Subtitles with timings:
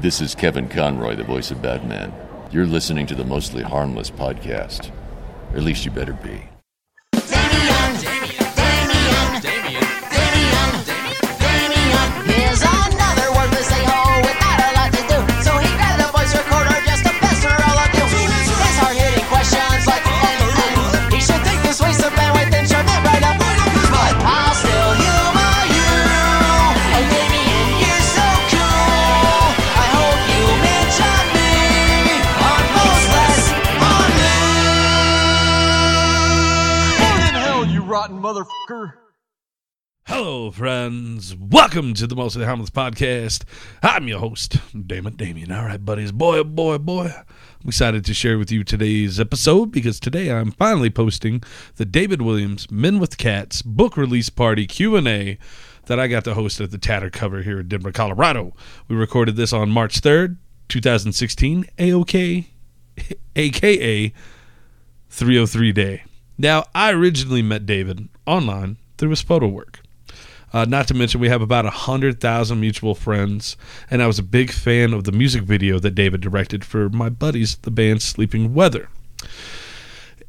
[0.00, 2.12] This is Kevin Conroy, the voice of Batman.
[2.52, 4.92] You're listening to the Mostly Harmless podcast.
[5.50, 6.57] Or at least you better be.
[40.20, 41.36] Hello, friends.
[41.36, 43.44] Welcome to the Most of the Harmless Podcast.
[43.84, 44.56] I'm your host,
[44.88, 45.52] Damon Damien.
[45.52, 46.10] All right, buddies.
[46.10, 47.12] Boy, oh boy, oh boy.
[47.14, 51.40] I'm excited to share with you today's episode because today I'm finally posting
[51.76, 55.38] the David Williams Men with Cats book release party Q&A
[55.86, 58.54] that I got to host at the Tattered Cover here in Denver, Colorado.
[58.88, 62.44] We recorded this on March 3rd, 2016, AOK,
[63.36, 64.12] aka
[65.10, 66.02] 303 Day.
[66.36, 69.78] Now, I originally met David online through his photo work.
[70.52, 73.56] Uh, not to mention, we have about 100,000 mutual friends,
[73.90, 77.08] and I was a big fan of the music video that David directed for my
[77.08, 78.88] buddies, the band Sleeping Weather.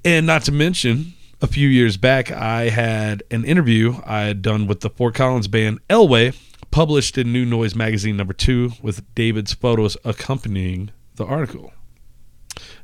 [0.03, 4.67] And not to mention, a few years back, I had an interview I had done
[4.67, 6.37] with the Fort Collins band Elway,
[6.69, 11.73] published in New Noise Magazine number two, with David's photos accompanying the article.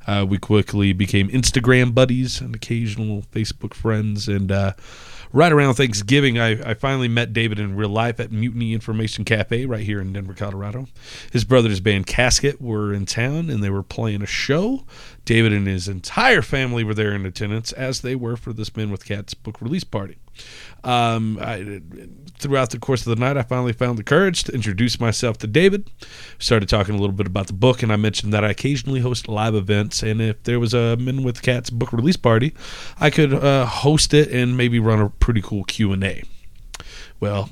[0.08, 4.28] Uh, we quickly became Instagram buddies and occasional Facebook friends.
[4.28, 4.74] And uh,
[5.36, 9.66] right around Thanksgiving, I, I finally met David in real life at Mutiny Information Cafe
[9.66, 10.88] right here in Denver, Colorado.
[11.30, 14.86] His brother's band Casket were in town and they were playing a show.
[15.26, 18.90] David and his entire family were there in attendance, as they were for this Men
[18.90, 20.16] with Cats book release party.
[20.84, 21.82] Um, I,
[22.38, 25.48] throughout the course of the night, I finally found the courage to introduce myself to
[25.48, 25.90] David.
[26.38, 29.28] Started talking a little bit about the book, and I mentioned that I occasionally host
[29.28, 32.54] live events, and if there was a Men with Cats book release party,
[33.00, 36.24] I could uh, host it and maybe run a pretty cool Q and A.
[37.20, 37.50] Well,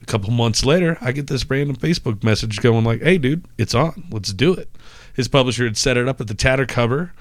[0.00, 3.74] a couple months later, I get this random Facebook message going like, "Hey, dude, it's
[3.74, 4.04] on.
[4.10, 4.70] Let's do it."
[5.14, 7.12] His publisher had set it up at the Tattered Cover,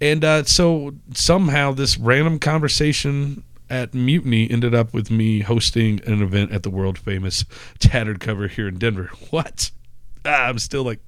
[0.00, 6.20] and uh, so somehow this random conversation at Mutiny ended up with me hosting an
[6.20, 7.44] event at the world famous
[7.78, 9.10] Tattered Cover here in Denver.
[9.30, 9.70] What?
[10.24, 10.98] Ah, I'm still like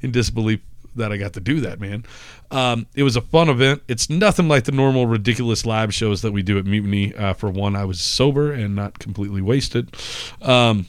[0.00, 0.60] in disbelief
[0.94, 2.04] that I got to do that, man.
[2.50, 3.82] Um, it was a fun event.
[3.88, 7.14] It's nothing like the normal ridiculous live shows that we do at Mutiny.
[7.14, 9.94] Uh, for one, I was sober and not completely wasted.
[10.40, 10.86] Um,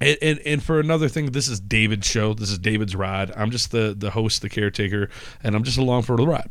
[0.00, 2.34] and, and, and for another thing, this is David's show.
[2.34, 3.32] This is David's ride.
[3.36, 5.08] I'm just the the host, the caretaker,
[5.42, 6.50] and I'm just along for the ride.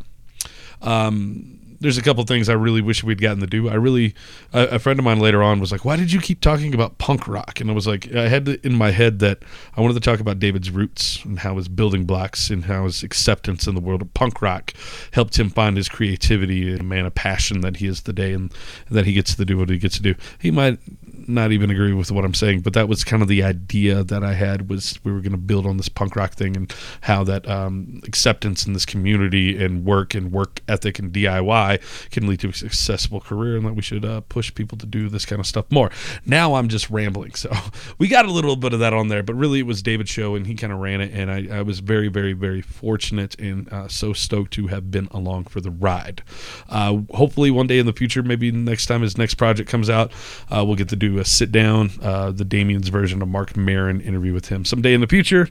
[0.82, 3.68] Um, there's a couple things I really wish we'd gotten to do.
[3.68, 4.14] I really,
[4.54, 7.00] a, a, friend of mine later on was like, "Why did you keep talking about
[7.00, 9.40] punk rock?" And I was like, I had in my head that
[9.76, 13.02] I wanted to talk about David's roots and how his building blocks and how his
[13.02, 14.74] acceptance in the world of punk rock
[15.12, 18.54] helped him find his creativity and man of passion that he is today, and,
[18.88, 20.16] and that he gets to do what he gets to do.
[20.40, 20.80] He might
[21.34, 24.24] not even agree with what I'm saying, but that was kind of the idea that
[24.24, 27.24] I had was we were going to build on this punk rock thing and how
[27.24, 32.40] that um, acceptance in this community and work and work ethic and DIY can lead
[32.42, 35.40] to a successful career and that we should uh, push people to do this kind
[35.40, 35.92] of stuff more.
[36.26, 37.52] Now I'm just rambling, so
[37.98, 40.36] we got a little bit of that on there, but really it was David's show
[40.36, 43.72] and he kind of ran it, and I, I, was very, very, very fortunate and
[43.72, 46.24] uh, so stoked to have been along for the ride.
[46.70, 50.12] Uh, hopefully one day in the future, maybe next time his next project comes out,
[50.50, 54.02] uh, we'll get to do a sit down, uh, the Damien's version of Marc Maron
[54.02, 55.48] interview with him someday in the future.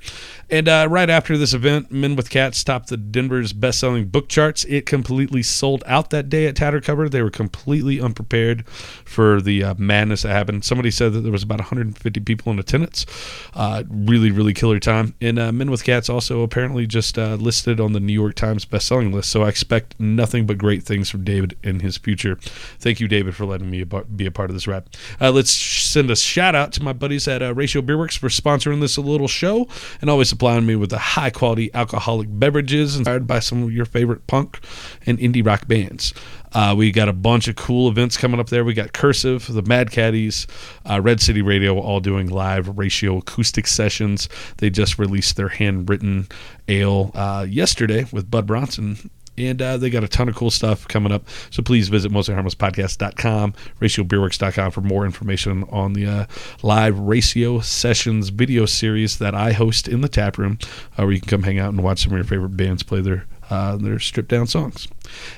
[0.51, 4.29] And uh, right after this event, Men with Cats topped the Denver's best selling book
[4.29, 4.65] charts.
[4.65, 7.09] It completely sold out that day at Tattered Cover.
[7.09, 10.65] They were completely unprepared for the uh, madness that happened.
[10.65, 13.07] Somebody said that there was about 150 people in attendance.
[13.55, 15.15] Uh, really, really killer time.
[15.21, 18.65] And uh, Men with Cats also apparently just uh, listed on the New York Times
[18.65, 19.31] best selling list.
[19.31, 22.37] So I expect nothing but great things from David in his future.
[22.81, 24.89] Thank you, David, for letting me be a part of this rap.
[25.21, 28.97] let's send a shout out to my buddies at uh, Ratio Beerworks for sponsoring this
[28.99, 29.69] little show
[30.01, 33.85] and always supplying me with the high quality alcoholic beverages inspired by some of your
[33.85, 34.61] favorite punk
[35.07, 36.15] and indie rock bands.
[36.53, 38.65] Uh, we got a bunch of cool events coming up there.
[38.65, 40.47] We got Cursive, the Mad Caddies,
[40.89, 44.29] uh, Red City Radio, all doing live ratio acoustic sessions.
[44.57, 46.29] They just released their handwritten
[46.69, 49.11] ale uh, yesterday with Bud Bronson
[49.47, 51.25] and uh, they got a ton of cool stuff coming up.
[51.51, 56.27] So please visit mostlyharmlesspodcast.com, ratiobeerworks.com for more information on the uh,
[56.63, 60.59] live ratio sessions video series that I host in the tap room,
[60.99, 63.01] uh, where you can come hang out and watch some of your favorite bands play
[63.01, 64.87] their uh, their stripped down songs.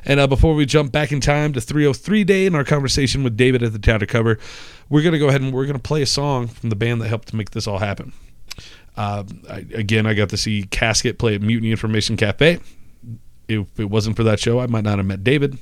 [0.04, 3.36] And uh, before we jump back in time to 303 Day in our conversation with
[3.36, 4.38] David at the Tattered Cover,
[4.90, 7.00] we're going to go ahead and we're going to play a song from the band
[7.00, 8.12] that helped to make this all happen.
[8.96, 12.60] Um, I, again, I got to see Casket play at Mutiny Information Cafe.
[13.48, 15.58] If it wasn't for that show, I might not have met David.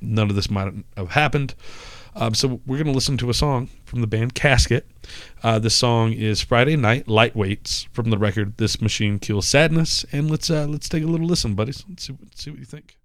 [0.00, 1.54] None of this might have happened.
[2.16, 4.86] Um, so we're going to listen to a song from the band Casket.
[5.42, 10.04] Uh, this song is Friday Night Lightweights from the record This Machine Kills Sadness.
[10.12, 11.84] And let's uh, let's take a little listen, buddies.
[11.88, 12.96] Let's see, let's see what you think.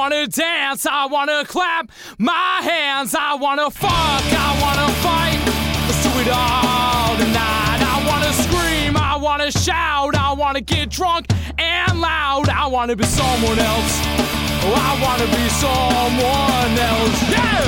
[0.00, 5.38] Wanna dance, I wanna clap my hands, I wanna fuck, I wanna fight.
[5.86, 7.80] Let's do it all tonight.
[7.84, 11.26] I wanna scream, I wanna shout, I wanna get drunk
[11.58, 12.48] and loud.
[12.48, 13.94] I wanna be someone else.
[14.64, 17.18] Oh, I wanna be someone else.
[17.34, 17.66] Yeah!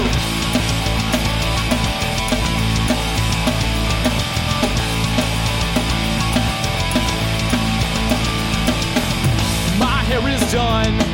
[9.78, 11.11] My hair is done,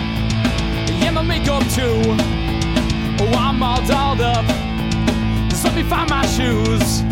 [1.09, 2.01] yeah, my makeup too.
[3.21, 4.45] Oh, I'm all dolled up.
[5.49, 7.03] Just let me find my shoes.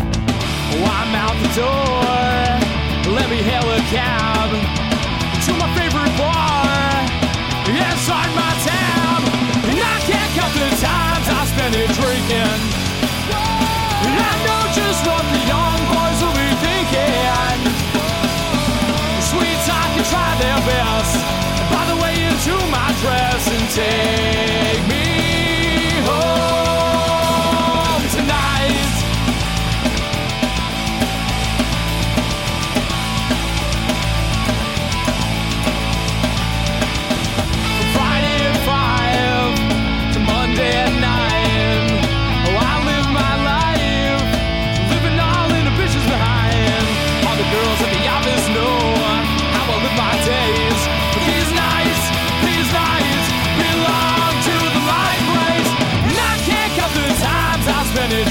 [0.73, 3.15] Oh, I'm out the door.
[3.17, 4.49] Let me hail a cab
[5.45, 6.65] to my favorite bar.
[8.07, 9.21] Sign my tab.
[9.67, 12.59] And I can't count the times I spend it drinking.
[14.05, 17.59] And I know just what the young boys will be thinking.
[19.29, 21.26] Sweets I can try their best.
[23.05, 24.46] And take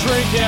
[0.08, 0.45] spend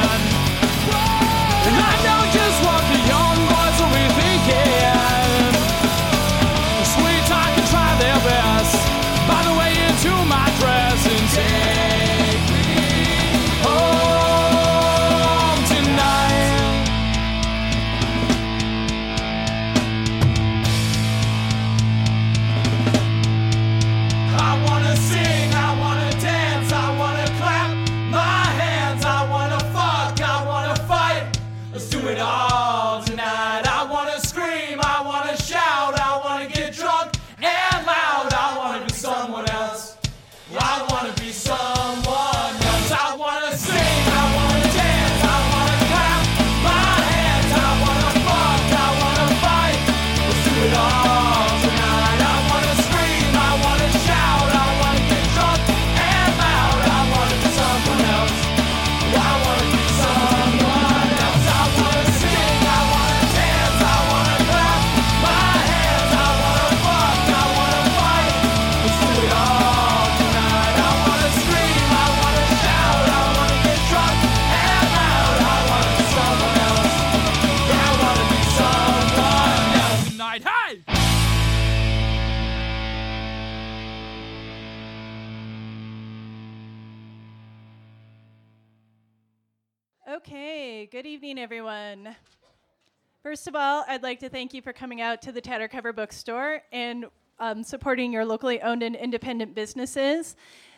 [91.18, 92.14] evening, everyone.
[93.24, 95.92] First of all, I'd like to thank you for coming out to the Tattered Cover
[95.92, 97.06] Bookstore and
[97.40, 100.36] um, supporting your locally owned and independent businesses.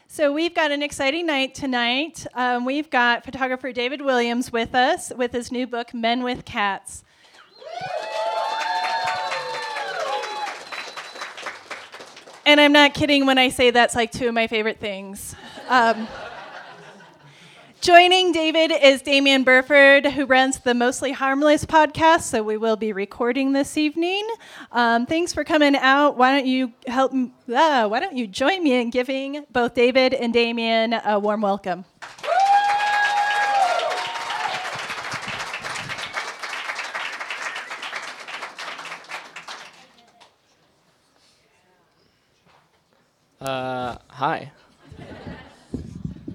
[0.08, 2.26] So, we've got an exciting night tonight.
[2.32, 7.04] Um, we've got photographer David Williams with us with his new book, Men with Cats.
[12.46, 15.34] And I'm not kidding when I say that's like two of my favorite things.
[15.68, 16.08] Um,
[17.80, 22.24] Joining David is Damian Burford, who runs the Mostly Harmless podcast.
[22.24, 24.28] So we will be recording this evening.
[24.70, 26.18] Um, thanks for coming out.
[26.18, 27.14] Why don't you help?
[27.14, 31.86] Uh, why don't you join me in giving both David and Damian a warm welcome?
[43.40, 44.52] Uh, hi.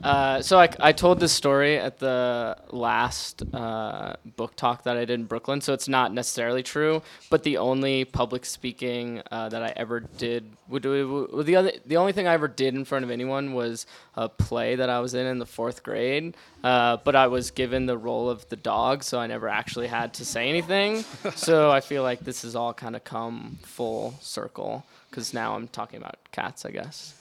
[0.05, 4.99] Uh, so I, I told this story at the last uh, book talk that I
[4.99, 7.01] did in Brooklyn, so it's not necessarily true.
[7.31, 12.27] But the only public speaking uh, that I ever did, the other, the only thing
[12.27, 15.39] I ever did in front of anyone was a play that I was in in
[15.39, 16.37] the fourth grade.
[16.63, 20.13] Uh, but I was given the role of the dog, so I never actually had
[20.15, 21.03] to say anything.
[21.35, 25.67] so I feel like this has all kind of come full circle because now I'm
[25.67, 27.15] talking about cats, I guess.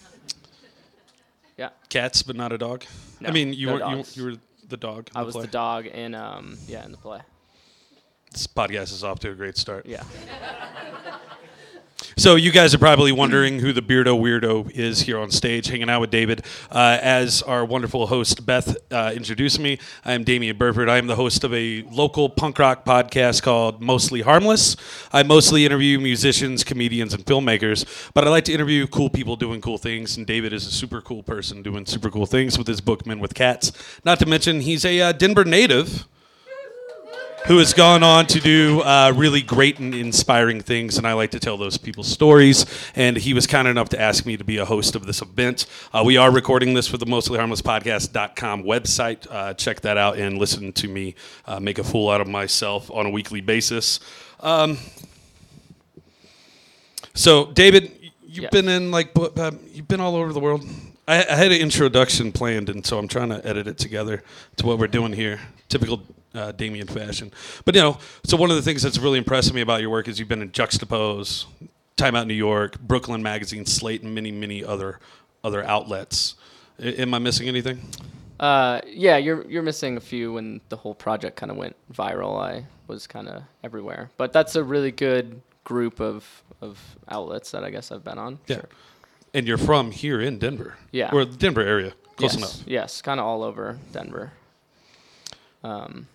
[1.57, 1.71] Yeah.
[1.89, 2.85] Cats, but not a dog.
[3.25, 4.17] I mean, you no were you, dogs.
[4.17, 4.35] you were
[4.69, 5.09] the dog.
[5.15, 5.43] I was play.
[5.47, 7.21] the dog in um yeah in the play.
[8.33, 9.87] This podcast is off to a great start.
[9.87, 10.03] Yeah.
[12.25, 15.91] So you guys are probably wondering who the Beardo Weirdo is here on stage, hanging
[15.91, 16.43] out with David.
[16.71, 20.89] Uh, as our wonderful host Beth uh, introduced me, I am Damian Burford.
[20.89, 24.75] I am the host of a local punk rock podcast called Mostly Harmless.
[25.13, 29.61] I mostly interview musicians, comedians, and filmmakers, but I like to interview cool people doing
[29.61, 30.17] cool things.
[30.17, 33.21] And David is a super cool person doing super cool things with his book Men
[33.21, 33.71] with Cats.
[34.03, 36.09] Not to mention, he's a uh, Denver native
[37.47, 41.31] who has gone on to do uh, really great and inspiring things, and I like
[41.33, 42.65] to tell those people's stories.
[42.95, 45.67] And he was kind enough to ask me to be a host of this event.
[45.93, 49.27] Uh, we are recording this for the Mostly Harmless Podcast.com website.
[49.31, 52.91] Uh, check that out and listen to me uh, make a fool out of myself
[52.91, 54.01] on a weekly basis.
[54.41, 54.79] Um,
[57.13, 57.93] so, David,
[58.27, 58.51] you've Yes.
[58.53, 60.65] been in like uh, you've been all over the world.
[61.07, 64.23] I, I had an introduction planned, and so I'm trying to edit it together
[64.57, 65.41] to what we're doing here.
[65.69, 66.03] Typical
[66.35, 67.33] uh, Damien fashion.
[67.65, 70.09] But you know, so one of the things that's really impressed me about your work
[70.09, 71.47] is you've been in Juxtapose,
[71.97, 74.99] Time Out New York, Brooklyn Magazine, Slate, and many, many other
[75.43, 76.35] other outlets.
[76.81, 77.81] I, am I missing anything?
[78.41, 82.39] Uh, yeah, you're you're missing a few when the whole project kind of went viral.
[82.41, 87.65] I was kind of everywhere, but that's a really good group of of outlets that
[87.65, 88.39] I guess I've been on.
[88.47, 88.63] Yeah.
[89.33, 90.77] And you're from here in Denver.
[90.93, 91.11] Yeah.
[91.13, 91.93] Or the Denver area.
[92.17, 92.69] Close yes, enough.
[92.69, 94.33] Yes, kind of all over Denver.
[95.65, 96.07] Um,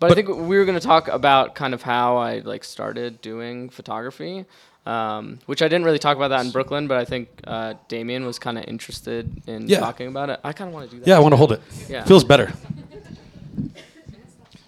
[0.00, 3.20] but, I think we were going to talk about kind of how I like started
[3.22, 4.44] doing photography,
[4.86, 8.24] um, which I didn't really talk about that in Brooklyn, but I think uh, Damien
[8.24, 9.80] was kind of interested in Yeah.
[9.80, 10.40] talking about it.
[10.42, 11.06] I kind of want to do that.
[11.08, 11.60] Yeah, I want to hold it.
[11.88, 12.02] Yeah.
[12.04, 12.52] Feels better.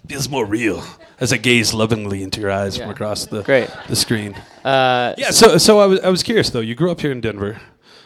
[0.07, 0.83] Feels more real
[1.19, 3.69] as I gaze lovingly into your eyes from across the Great.
[3.87, 4.35] the screen.
[4.63, 6.59] Uh, Yeah, so so I was I was curious though.
[6.59, 7.59] You grew up here in Denver.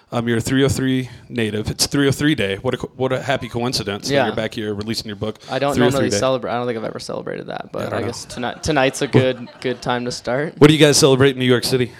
[0.09, 1.69] Um, you're a 303 native.
[1.69, 2.55] It's 303 day.
[2.57, 4.09] What a co- what a happy coincidence.
[4.09, 4.27] Yeah.
[4.27, 5.37] You're back here releasing your book.
[5.49, 6.17] I don't 303 normally day.
[6.17, 6.51] celebrate.
[6.51, 9.49] I don't think I've ever celebrated that, but I I, guess tonight tonight's a good
[9.59, 10.57] good time to start.
[10.59, 11.91] What do you guys celebrate in New York City?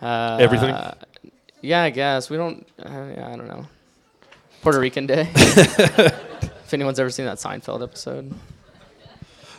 [0.00, 0.74] Uh, Everything?
[1.60, 2.66] Yeah, I guess we don't.
[2.78, 3.66] Uh, yeah, I don't know.
[4.62, 5.28] Puerto Rican Day.
[5.34, 8.32] if anyone's ever seen that Seinfeld episode.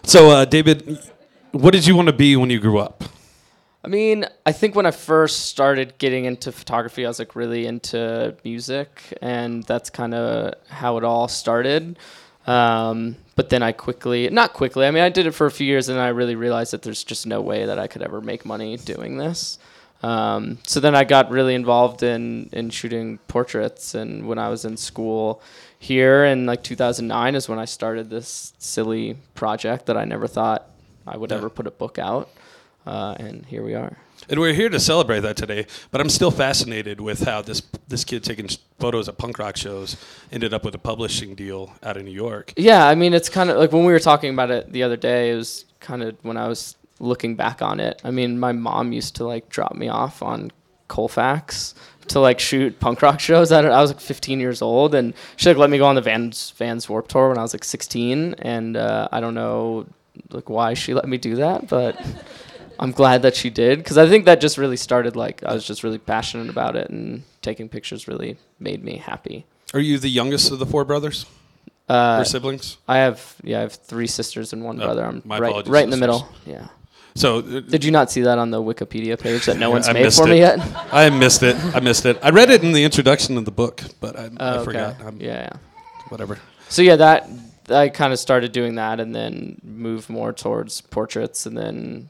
[0.03, 1.00] So, uh, David,
[1.51, 3.03] what did you want to be when you grew up?
[3.83, 7.65] I mean, I think when I first started getting into photography, I was like really
[7.65, 11.97] into music, and that's kind of how it all started.
[12.45, 15.65] Um, but then I quickly, not quickly, I mean, I did it for a few
[15.65, 18.45] years, and I really realized that there's just no way that I could ever make
[18.45, 19.57] money doing this.
[20.03, 24.65] Um, so then I got really involved in in shooting portraits, and when I was
[24.65, 25.41] in school
[25.77, 30.67] here in like 2009 is when I started this silly project that I never thought
[31.07, 31.38] I would Yeah.
[31.38, 32.29] ever put a book out,
[32.85, 33.97] uh, and here we are.
[34.29, 35.65] And we're here to celebrate that today.
[35.89, 38.47] But I'm still fascinated with how this this kid taking
[38.79, 39.97] photos at punk rock shows
[40.31, 42.53] ended up with a publishing deal out of New York.
[42.55, 44.97] Yeah, I mean, it's kind of like when we were talking about it the other
[44.97, 45.31] day.
[45.31, 48.00] It was kind of when I was looking back on it.
[48.03, 50.51] I mean, my mom used to like drop me off on
[50.88, 51.73] Colfax
[52.09, 53.51] to like shoot punk rock shows.
[53.51, 55.95] I, don't, I was like 15 years old, and she like let me go on
[55.95, 58.35] the Vans Vans Warped Tour when I was like 16.
[58.39, 59.88] And uh, I don't know
[60.29, 62.00] like why she let me do that, but
[62.81, 65.65] I'm glad that she did because I think that just really started like I was
[65.65, 69.45] just really passionate about it, and taking pictures really made me happy.
[69.73, 71.25] Are you the youngest of the four brothers
[71.88, 72.77] Uh, or siblings?
[72.88, 75.05] I have yeah, I have three sisters and one Oh, brother.
[75.05, 76.27] I'm right, right in the middle.
[76.45, 76.67] Yeah.
[77.13, 79.93] So uh, Did you not see that on the Wikipedia page that no one's I
[79.93, 80.31] made for it.
[80.31, 80.59] me yet?
[80.93, 81.55] I missed it.
[81.75, 82.17] I missed it.
[82.23, 84.63] I read it in the introduction of the book, but I, Oh, I okay.
[84.63, 84.95] forgot.
[85.05, 85.50] I'm, yeah.
[86.09, 86.39] Whatever.
[86.69, 87.27] So yeah, that
[87.69, 92.09] I kind of started doing that, and then moved more towards portraits, and then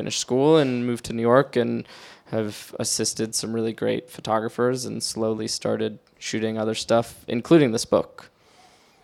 [0.00, 1.86] finished school and moved to New York, and
[2.30, 8.30] have assisted some really great photographers, and slowly started shooting other stuff, including this book.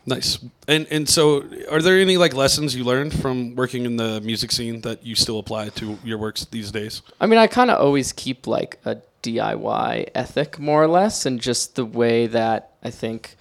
[0.06, 0.38] Nice.
[0.68, 4.50] And and so, are there any like lessons you learned from working in the music
[4.52, 7.02] scene that you still apply to your works these days?
[7.20, 11.40] I mean, I kind of always keep like a DIY ethic, more or less, and
[11.40, 13.36] just the way that I think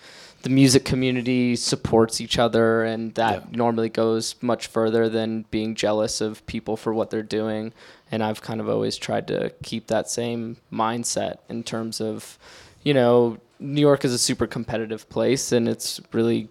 [0.45, 3.57] the music community supports each other, and that Yeah.
[3.57, 7.73] normally goes much further than being jealous of people for what they're doing.
[8.11, 12.37] And I've kind of always tried to keep that same mindset in terms of,
[12.83, 16.47] you know, New York is a super competitive place, and it's really,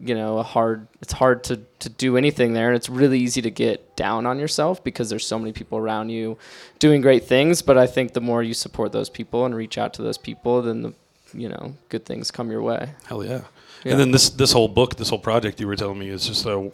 [0.00, 0.88] you know, a hard.
[1.00, 4.40] It's hard to to do anything there, and it's really easy to get down on
[4.40, 6.36] yourself because there's so many people around you
[6.80, 7.62] doing great things.
[7.62, 10.62] But I think the more you support those people and reach out to those people,
[10.62, 10.94] then the
[11.34, 12.90] you know good things come your way.
[13.06, 13.42] Hell yeah.
[13.84, 13.92] Yeah.
[13.92, 16.46] And then this this whole book, this whole project you were telling me is just
[16.46, 16.70] a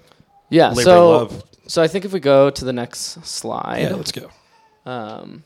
[0.50, 0.68] Yeah.
[0.70, 1.44] labor so love.
[1.66, 3.82] so I think if we go to the next slide.
[3.82, 4.30] Yeah, let's go.
[4.86, 5.44] Um,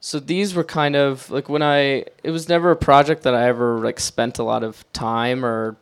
[0.00, 2.04] so these were kind of like when I.
[2.22, 5.76] It was never a project that I ever like spent a lot of time or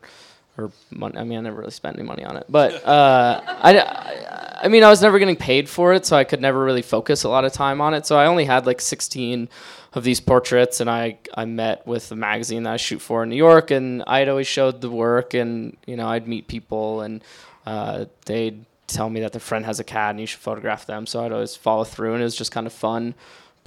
[0.57, 1.17] or money.
[1.17, 4.67] I mean, I never really spent any money on it, but uh, I, I.
[4.67, 7.29] Mean, I was never getting paid for it, so I could never really focus a
[7.29, 8.05] lot of time on it.
[8.05, 9.49] So I only had like 16
[9.93, 13.29] of these portraits, and I I met with the magazine that I shoot for in
[13.29, 17.23] New York, and I'd always showed the work, and you know I'd meet people, and
[17.65, 21.05] uh, they'd tell me that their friend has a cat and you should photograph them.
[21.05, 23.15] So I'd always follow through, and it was just kind of fun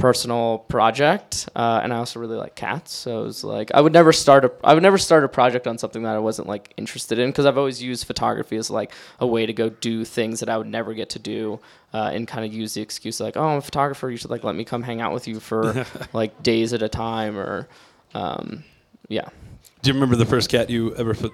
[0.00, 3.92] personal project uh, and i also really like cats so it was like i would
[3.92, 6.72] never start a i would never start a project on something that i wasn't like
[6.76, 10.40] interested in because i've always used photography as like a way to go do things
[10.40, 11.60] that i would never get to do
[11.92, 14.42] uh, and kind of use the excuse like oh i'm a photographer you should like
[14.42, 17.68] let me come hang out with you for like days at a time or
[18.14, 18.64] um,
[19.08, 19.28] yeah.
[19.82, 21.32] Do you remember the first cat you ever put?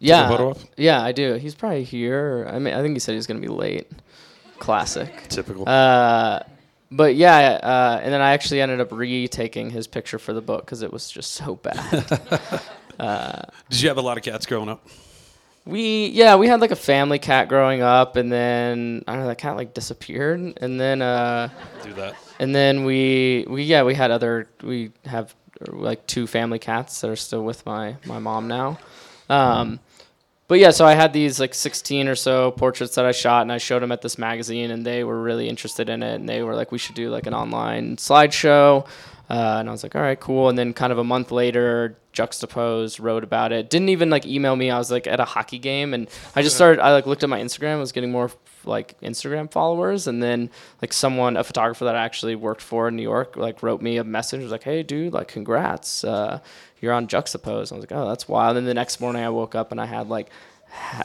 [0.00, 1.34] yeah yeah i do.
[1.34, 2.48] He's probably here.
[2.48, 3.90] I mean i think he said he was going to be late.
[4.60, 5.12] Classic.
[5.28, 5.68] Typical.
[5.68, 6.40] Uh,
[6.90, 10.64] but yeah, uh, and then I actually ended up retaking his picture for the book
[10.64, 12.06] because it was just so bad.
[13.70, 14.86] Did you have a lot of cats growing up?
[15.64, 19.28] we yeah, we had like a family cat growing up, and then I don't know
[19.28, 21.50] that cat like disappeared, and then uh,
[21.82, 22.14] Do that.
[22.40, 25.34] and then we we yeah we had other we have
[25.66, 28.78] like two family cats that are still with my my mom now.
[29.28, 29.78] Um,
[30.48, 33.52] but yeah, so I had these like 16 or so portraits that I shot, and
[33.52, 36.42] I showed them at this magazine, and they were really interested in it, and they
[36.42, 38.86] were like, we should do like an online slideshow.
[39.30, 40.48] Uh, and I was like, all right, cool.
[40.48, 43.68] And then kind of a month later, Juxtapose wrote about it.
[43.68, 44.70] Didn't even like email me.
[44.70, 46.80] I was like at a hockey game, and I just started.
[46.80, 47.74] I like looked at my Instagram.
[47.74, 48.30] I was getting more
[48.64, 50.50] like Instagram followers, and then
[50.80, 53.98] like someone, a photographer that I actually worked for in New York, like wrote me
[53.98, 54.42] a message.
[54.42, 56.04] Was like, hey, dude, like congrats.
[56.04, 56.40] Uh,
[56.80, 57.72] you're on Juxtapose.
[57.72, 58.56] I was like, oh, that's wild.
[58.56, 60.28] And then the next morning, I woke up and I had like,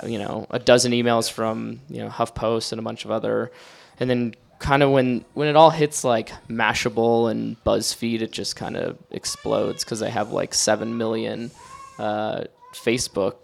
[0.06, 3.52] you know, a dozen emails from you know HuffPost and a bunch of other,
[4.00, 8.56] and then kind of when when it all hits like Mashable and BuzzFeed, it just
[8.56, 11.52] kind of explodes because they have like seven million
[12.00, 13.36] uh, Facebook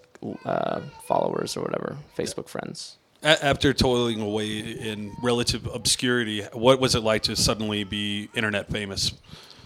[0.45, 2.97] uh, followers or whatever, Facebook friends.
[3.21, 9.11] After toiling away in relative obscurity, what was it like to suddenly be internet famous?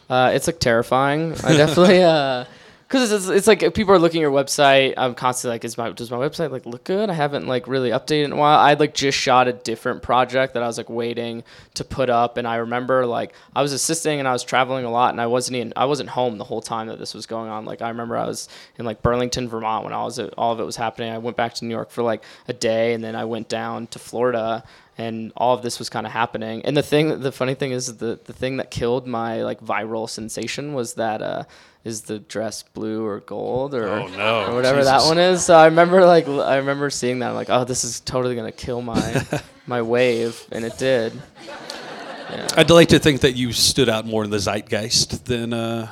[0.10, 1.34] Uh, it's like terrifying.
[1.44, 2.00] I definitely,
[2.94, 4.94] because it's, it's like if people are looking at your website.
[4.98, 7.10] I'm constantly like, is my does my website like look good?
[7.10, 8.60] I haven't like really updated in a while.
[8.60, 12.38] I like just shot a different project that I was like waiting to put up,
[12.38, 15.26] and I remember like I was assisting and I was traveling a lot, and I
[15.26, 17.66] wasn't even I wasn't home the whole time that this was going on.
[17.66, 20.64] Like I remember I was in like Burlington, Vermont when all was all of it
[20.64, 21.12] was happening.
[21.12, 23.88] I went back to New York for like a day, and then I went down
[23.88, 24.64] to Florida
[24.98, 26.64] and all of this was kind of happening.
[26.66, 30.10] And the thing, the funny thing is, the the thing that killed my like viral
[30.10, 31.44] sensation was that uh,
[31.84, 34.46] is the dress blue or gold or Oh, no.
[34.46, 35.44] or whatever that one is.
[35.46, 37.30] So I remember like I remember seeing that.
[37.30, 39.26] I'm like, oh, this is totally gonna kill my
[39.68, 41.14] my wave, and it did.
[42.58, 45.92] I'd like to think that you stood out more in the zeitgeist than uh,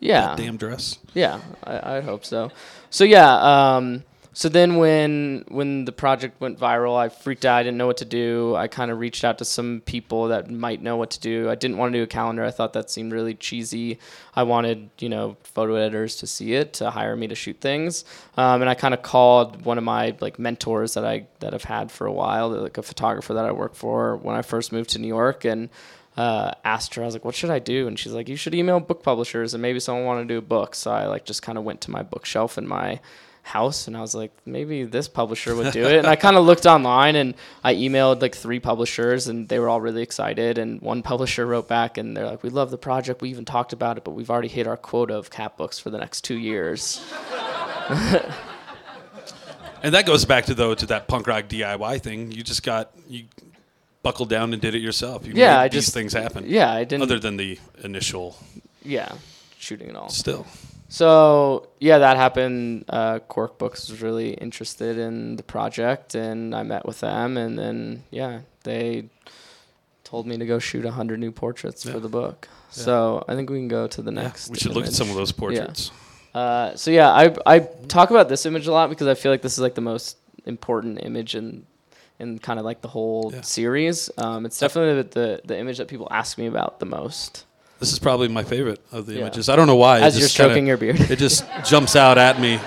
[0.00, 0.28] Yeah.
[0.28, 0.98] that damn dress.
[1.14, 2.50] Yeah, I, I'd hope so.
[2.90, 4.02] So yeah, um,
[4.38, 7.56] so then when when the project went viral, I freaked out.
[7.56, 8.54] I didn't know what to do.
[8.54, 11.50] I kind of reached out to some people that might know what to do.
[11.50, 12.44] I didn't want to do a calendar.
[12.44, 13.98] I thought that seemed really cheesy.
[14.36, 18.04] I wanted you know photo editors to see it to hire me to shoot things.
[18.36, 21.64] Um, and I kind of called one of my like mentors that I that I've
[21.64, 24.90] had for a while, like a photographer that I worked for when I first moved
[24.90, 25.68] to New York, and
[26.16, 27.88] uh, asked her, I was like, what should I do?
[27.88, 30.42] And she's like, you should email book publishers and maybe someone want to do a
[30.42, 30.76] book.
[30.76, 33.00] So I like just kind of went to my bookshelf and my
[33.48, 35.96] house and I was like, maybe this publisher would do it.
[35.96, 37.34] and I kind of looked online and
[37.64, 40.58] I emailed like three publishers and they were all really excited.
[40.58, 43.20] And one publisher wrote back and they're like, we love the project.
[43.22, 45.90] We even talked about it, but we've already hit our quota of cat books for
[45.90, 47.00] the next two years.
[49.82, 52.32] And that goes back to though to that punk rock DIY thing.
[52.32, 53.26] You just got you
[54.02, 55.24] buckled down and did it yourself.
[55.24, 56.44] You Yeah, made I these just- things happen.
[56.48, 57.02] Yeah, I didn't.
[57.02, 58.36] Other than the initial,
[58.82, 59.12] yeah,
[59.56, 60.08] shooting it all.
[60.08, 60.46] still.
[60.88, 62.84] So yeah, that happened.
[62.88, 67.58] Uh, Quirk Books was really interested in the project, and I met with them, and
[67.58, 69.08] then yeah, they
[70.04, 71.92] told me to go shoot hundred new portraits Yeah.
[71.92, 72.48] for the book.
[72.70, 74.50] So I think we can go to the next.
[74.50, 75.90] we should look at some of those portraits.
[76.34, 79.42] Uh, so yeah, I I talk about this image a lot because I feel like
[79.42, 81.66] this is like the most important image in
[82.18, 83.42] in kind of like the whole Yeah.
[83.42, 84.10] series.
[84.18, 87.44] Um, it's definitely the, the the image that people ask me about the most.
[87.78, 89.20] This is probably my favorite of the Yeah.
[89.22, 89.48] images.
[89.48, 89.98] I don't know why.
[89.98, 91.00] it As you're just stroking your beard.
[91.00, 92.58] it just jumps out at me.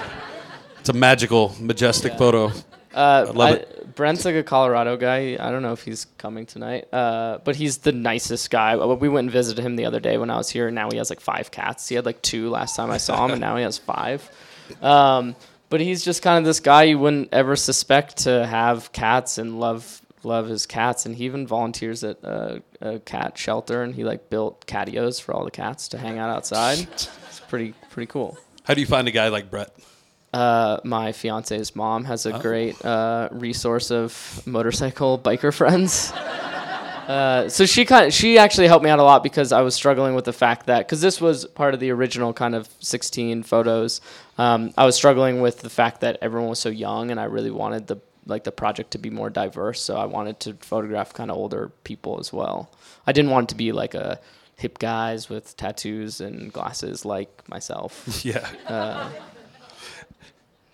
[0.80, 2.52] It's a magical, majestic photo.
[2.94, 3.78] Uh, love I- it.
[3.96, 5.38] Brent's like a Colorado guy.
[5.38, 8.74] I don't know if he's coming tonight, uh, but he's the nicest guy.
[8.76, 10.90] Uh, We went and visited him the other day when I was here, and now
[10.90, 11.90] he has like five cats.
[11.90, 14.28] He had like two last time I saw him, and now he has five.
[14.82, 15.36] Um,
[15.70, 19.60] but he's just kind of this guy you wouldn't ever suspect to have cats and
[19.60, 24.04] love love his cats, and he even volunteers at a, a cat shelter, and he
[24.04, 26.88] like built catios for all the cats to hang out outside.
[27.32, 28.38] It's pretty pretty cool.
[28.64, 29.74] How do you find a guy like Brett?
[30.34, 32.34] Uh, my fiance's mom has Oh.
[32.36, 36.12] a great uh, resource of motorcycle biker friends.
[37.08, 39.76] Uh, so she kind of, she actually helped me out a lot because I was
[39.76, 43.44] struggling with the fact that because this was part of the original kind of 16
[43.44, 44.00] photos.
[44.38, 47.52] Um, I was struggling with the fact that everyone was so young, and I really
[47.52, 49.82] wanted the like the project to be more diverse.
[49.82, 52.72] So I wanted to photograph kind of older people as well.
[53.08, 54.20] I didn't want it to be like a
[54.58, 58.24] hip guys with tattoos and glasses like myself.
[58.24, 58.48] Yeah.
[58.68, 59.10] Uh,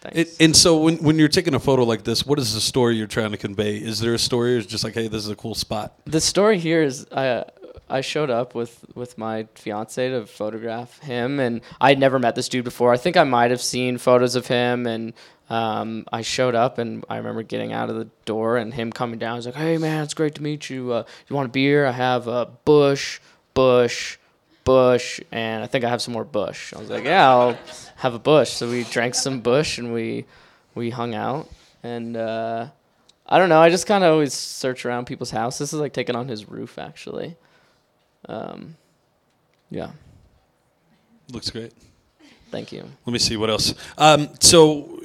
[0.02, 0.18] thanks.
[0.18, 2.96] It, and so when, when you're taking a photo like this, what is the story
[2.98, 3.78] you're trying to convey?
[3.78, 5.94] Is there a story or is it just like, hey, this is a cool spot?
[6.06, 7.46] the story here is I
[7.90, 12.50] I showed up with with my fiance to photograph him, and I'd never met this
[12.50, 12.92] dude before.
[12.92, 15.14] I think I might have seen photos of him, and
[15.50, 19.20] um, I showed up, and I remember getting out of the door and him coming
[19.20, 19.36] down.
[19.36, 20.92] He's like, "Hey man, it's great to meet you.
[20.92, 21.86] Uh, you want a beer?
[21.86, 23.20] I have a Busch,
[23.54, 24.18] Busch."
[24.64, 26.74] Busch, and I think I have some more Busch.
[26.74, 27.58] I was like, yeah, I'll
[27.96, 28.50] have a Busch.
[28.50, 30.26] So we drank some Busch and we
[30.76, 31.48] we hung out.
[31.84, 32.68] And uh,
[33.26, 33.62] I don't know.
[33.62, 35.58] I just kind of always search around people's house.
[35.58, 37.38] This is like taking on his roof, actually.
[38.28, 38.76] Um,
[39.70, 39.92] yeah.
[41.32, 41.74] Looks great.
[42.52, 42.84] Thank you.
[43.06, 43.74] Let me see what else.
[43.98, 45.02] Um, so,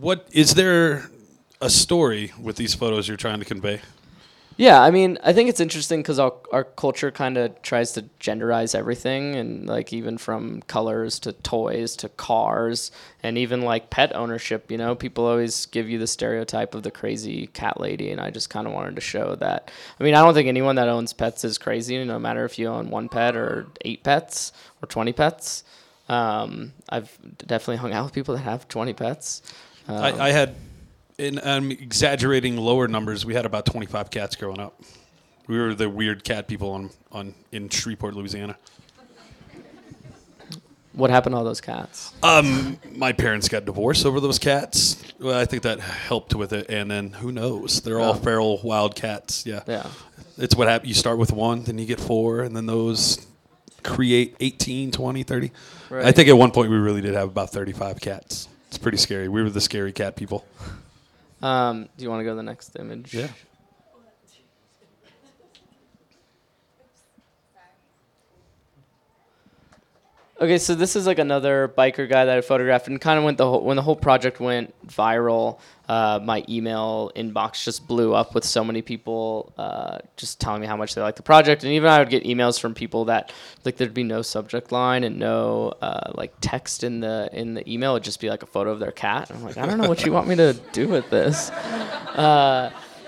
[0.00, 1.10] what is there
[1.60, 3.80] a story with these photos you're trying to convey?
[4.56, 8.02] Yeah, I mean, I think it's interesting because our, our culture kind of tries to
[8.20, 14.14] genderize everything, and like even from colors to toys to cars, and even like pet
[14.14, 14.70] ownership.
[14.70, 18.30] You know, people always give you the stereotype of the crazy cat lady, and I
[18.30, 19.72] just kind of wanted to show that.
[19.98, 22.68] I mean, I don't think anyone that owns pets is crazy, no matter if you
[22.68, 25.64] own one pet or eight pets or 20 pets.
[26.08, 29.42] Um, I've definitely hung out with people that have 20 pets.
[29.88, 30.54] Um, I, I had,
[31.18, 33.24] and I'm exaggerating lower numbers.
[33.26, 34.80] We had about 25 cats growing up.
[35.46, 38.56] We were the weird cat people on, on in Shreveport, Louisiana.
[40.92, 42.12] what happened to all those cats?
[42.22, 45.02] Um, my parents got divorced over those cats.
[45.20, 46.70] Well, I think that helped with it.
[46.70, 47.80] And then who knows?
[47.82, 48.14] They're all Oh.
[48.14, 49.44] feral wild cats.
[49.44, 49.62] Yeah.
[49.66, 49.86] Yeah.
[50.38, 50.88] It's what happens.
[50.88, 53.24] You start with one, then you get four, and then those
[53.82, 55.52] create 18, 20, 30.
[55.92, 58.48] I think at one point we really did have about 35 cats.
[58.74, 59.28] It's pretty scary.
[59.28, 60.44] We were the scary cat people.
[61.40, 63.14] Um, do you want to go to the next image?
[63.14, 63.28] Yeah.
[70.40, 73.38] Okay, so this is like another biker guy that I photographed, and kind of went
[73.38, 75.60] the whole, when the whole project went viral.
[75.88, 80.66] Uh, my email inbox just blew up with so many people uh, just telling me
[80.66, 83.32] how much they like the project, and even I would get emails from people that
[83.64, 87.72] like there'd be no subject line and no uh, like text in the in the
[87.72, 87.92] email.
[87.92, 89.30] It'd just be like a photo of their cat.
[89.30, 91.50] And I'm like, I don't know what you want me to do with this.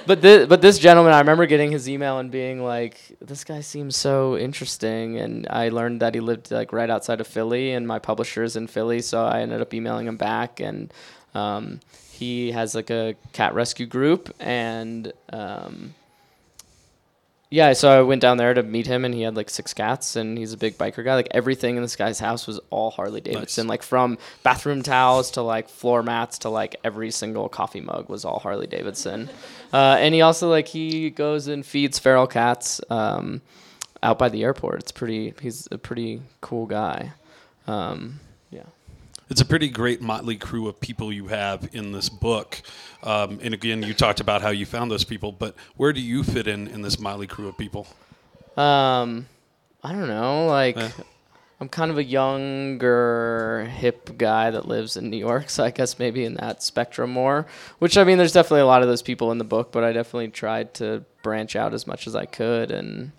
[0.07, 3.61] But this, but this gentleman, I remember getting his email and being like, "This guy
[3.61, 7.87] seems so interesting." And I learned that he lived like right outside of Philly, and
[7.89, 10.61] my publisher is in Philly, so I ended up emailing him back.
[10.61, 10.93] And
[11.35, 11.81] um,
[12.13, 15.95] he has like a cat rescue group, and um,
[17.49, 20.17] yeah, so I went down there to meet him, and he had like six cats,
[20.17, 21.15] and he's a big biker guy.
[21.15, 25.43] Like everything in this guy's house was all Harley Davidson, like from bathroom towels to
[25.43, 29.29] like floor mats to like every single coffee mug was all Harley Davidson.
[29.73, 33.43] Uh, and he also like he goes and feeds feral cats um,
[34.03, 34.81] out by the airport.
[34.81, 35.33] It's pretty.
[35.41, 37.13] He's a pretty cool guy.
[37.69, 38.21] Um.
[39.29, 42.63] It's a pretty great motley crew of people you have in this book.
[43.03, 46.23] Um, and again, you talked about how you found those people, but where do you
[46.23, 47.89] fit in in this motley crew of people?
[48.57, 49.27] Um,
[49.83, 50.47] I don't know.
[50.47, 50.91] Like, Yeah.
[51.59, 55.99] I'm kind of a younger, hip guy that lives in New York, so I guess
[55.99, 57.47] maybe in that spectrum more.
[57.79, 59.93] Which I mean, there's definitely a lot of those people in the book, but I
[59.93, 63.13] definitely tried to branch out as much as I could and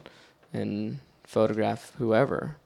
[0.54, 2.58] and photograph whoever.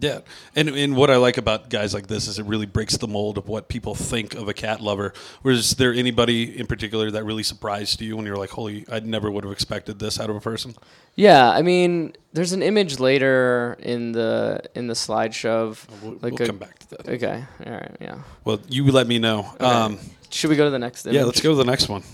[0.00, 0.20] Yeah,
[0.54, 3.36] and and what I like about guys like this is it really breaks the mold
[3.36, 5.12] of what people think of a cat lover.
[5.42, 9.00] Was there anybody in particular that really surprised you when you were like, "Holy, I
[9.00, 10.76] never would have expected this out of a person"?
[11.16, 16.34] Yeah, I mean, there's an image later in the in the slideshow of We'll, like
[16.34, 17.08] we'll a, come back to that.
[17.08, 18.18] Okay, all right, yeah.
[18.44, 19.52] Well, you let me know.
[19.58, 19.98] Um,
[20.30, 21.16] Should we go to the next image?
[21.16, 22.04] yeah, let's go to the next one.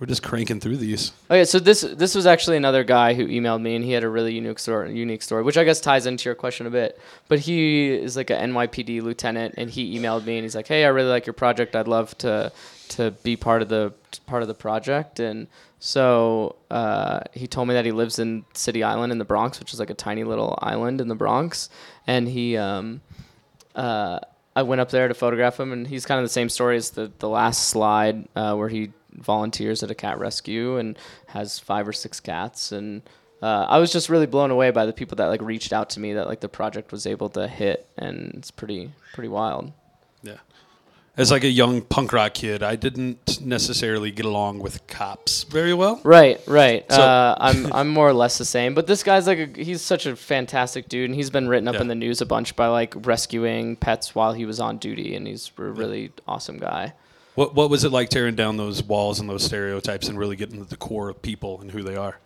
[0.00, 1.10] We're just cranking through these.
[1.28, 4.08] Okay, so this this was actually another guy who emailed me, and he had a
[4.08, 4.96] really unique story.
[4.96, 7.00] Unique story, which I guess ties into your question a bit.
[7.26, 10.84] But he is like a NYPD lieutenant, and he emailed me, and he's like, "Hey,
[10.84, 11.74] I really like your project.
[11.74, 12.52] I'd love to
[12.90, 13.92] to be part of the
[14.26, 15.48] part of the project." And
[15.80, 19.72] so uh, he told me that he lives in City Island in the Bronx, which
[19.72, 21.70] is like a tiny little island in the Bronx,
[22.06, 22.56] and he.
[22.56, 23.00] Um,
[23.74, 24.20] uh,
[24.54, 26.90] I went up there to photograph him, and he's kind of the same story as
[26.90, 31.86] the the last slide, uh, where he volunteers at a cat rescue and has five
[31.86, 32.72] or six cats.
[32.72, 33.02] And
[33.42, 36.00] uh, I was just really blown away by the people that like reached out to
[36.00, 39.72] me that like the project was able to hit, and it's pretty pretty wild.
[40.22, 40.38] Yeah.
[41.16, 45.74] As like a young punk rock kid, I didn't necessarily get along with cops very
[45.74, 46.00] well.
[46.04, 46.84] Right, right.
[46.92, 49.82] So- uh, I'm I'm more or less the same, but this guy's like a, he's
[49.82, 51.80] such a fantastic dude, and he's been written up Yeah.
[51.80, 55.26] in the news a bunch by like rescuing pets while he was on duty, and
[55.26, 56.92] he's a really awesome guy.
[57.38, 60.60] What what was it like tearing down those walls and those stereotypes and really getting
[60.60, 62.18] to the core of people and who they are?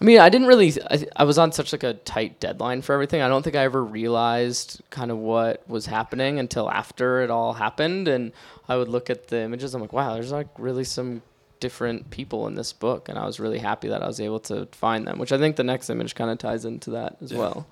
[0.00, 0.72] I mean, I didn't really.
[0.88, 3.22] I, I was on such like a tight deadline for everything.
[3.22, 7.54] I don't think I ever realized kind of what was happening until after it all
[7.54, 8.30] happened, and
[8.68, 9.74] I would look at the images.
[9.74, 11.22] I'm like, wow, there's like really some
[11.58, 14.66] different people in this book, and I was really happy that I was able to
[14.66, 15.18] find them.
[15.18, 17.38] Which I think the next image kind of ties into that as Yeah.
[17.40, 17.66] well.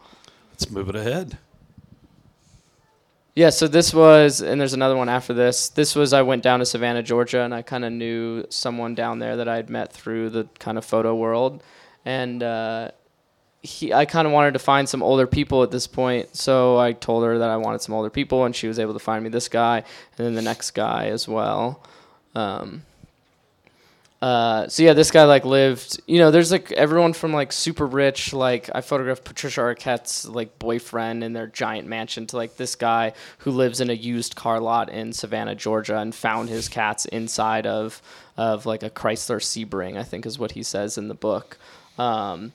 [0.51, 1.39] Let's move it ahead.
[3.37, 5.69] Yeah, so this was, and there's another one after this.
[5.69, 9.19] This was, I went down to Savannah, Georgia, and I kind of knew someone down
[9.19, 11.61] there that I'd met through the kind of photo world.
[12.05, 12.93] And uh,
[13.61, 16.37] he, I kind of wanted to find some older people at this point.
[16.37, 19.01] So I told her that I wanted some older people, and she was able to
[19.01, 21.83] find me this guy, and then the next guy as well.
[22.37, 22.83] Um,
[24.25, 26.01] uh, so yeah, this guy like lived.
[26.07, 28.33] You know, there's like everyone from like super rich.
[28.33, 33.13] Like I photographed Patricia Arquette's like boyfriend in their giant mansion to like this guy
[33.41, 37.67] who lives in a used car lot in Savannah, Georgia, and found his cats inside
[37.67, 38.01] of
[38.39, 39.99] of like a Chrysler Sebring.
[39.99, 41.59] I think is what he says in the book.
[41.99, 42.55] Um,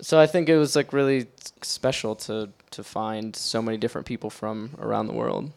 [0.00, 1.28] so I think it was like really
[1.62, 5.52] special to to find so many different people from around the world.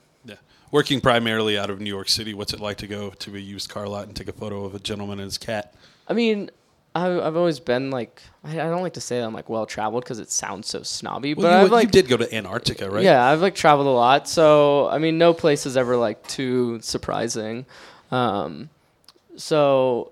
[0.71, 3.69] Working primarily out of New York City, what's it like to go to a used
[3.69, 5.73] car lot and take a photo of a gentleman and his cat?
[6.07, 6.51] I mean,
[6.93, 10.03] I've, I've always been like, I, don't like to say that I'm like well traveled
[10.03, 12.89] because it sounds so snobby, Well, but you, I've you like, did go to Antarctica,
[12.89, 13.03] right?
[13.03, 14.27] yeah, I've like traveled a lot.
[14.29, 17.65] So I mean, no place is ever like too surprising.
[18.11, 18.69] Um,
[19.37, 20.11] so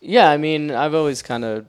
[0.00, 1.66] yeah, I mean, I've always kind of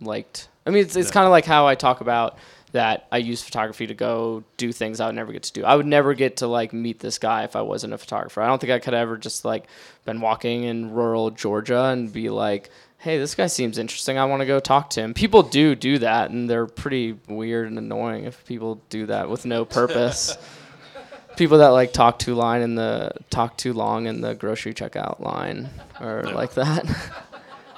[0.00, 0.48] liked.
[0.66, 1.12] I mean, it's it's Yeah.
[1.12, 2.36] kind of like how I talk about
[2.72, 5.64] that I use photography to go do things I would never get to do.
[5.64, 8.42] I would never get to like meet this guy if I wasn't a photographer.
[8.42, 9.64] I don't think I could ever just like
[10.04, 14.18] been walking in rural Georgia and be like, "Hey, this guy seems interesting.
[14.18, 17.68] I want to go talk to him." People do do that, and they're pretty weird
[17.68, 20.36] and annoying if people do that with no purpose.
[21.36, 25.20] people that like talk too line in the talk too long in the grocery checkout
[25.20, 26.84] line or like that.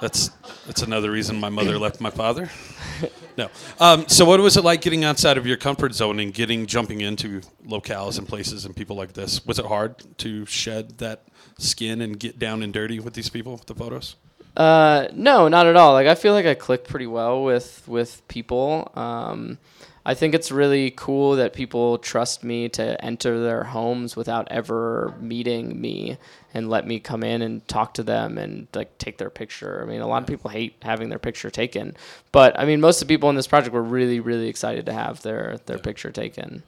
[0.01, 0.29] That's
[0.65, 2.49] that's another reason my mother left my father.
[3.37, 3.49] No.
[3.79, 6.99] Um, so what was it like getting outside of your comfort zone and getting jumping
[6.99, 9.45] into locales and places and people like this?
[9.45, 11.23] Was it hard to shed that
[11.57, 14.15] skin and get down and dirty with these people with the photos?
[14.57, 15.93] Uh, no, not at all.
[15.93, 18.91] Like I feel like I click pretty well with with people.
[18.95, 19.57] Um,
[20.03, 25.13] I think it's really cool that people trust me to enter their homes without ever
[25.19, 26.17] meeting me
[26.53, 29.81] and let me come in and talk to them and like take their picture.
[29.83, 31.95] I mean, a lot of people hate having their picture taken,
[32.31, 34.93] but I mean, most of the people in this project were really, really excited to
[34.93, 36.63] have their their picture taken.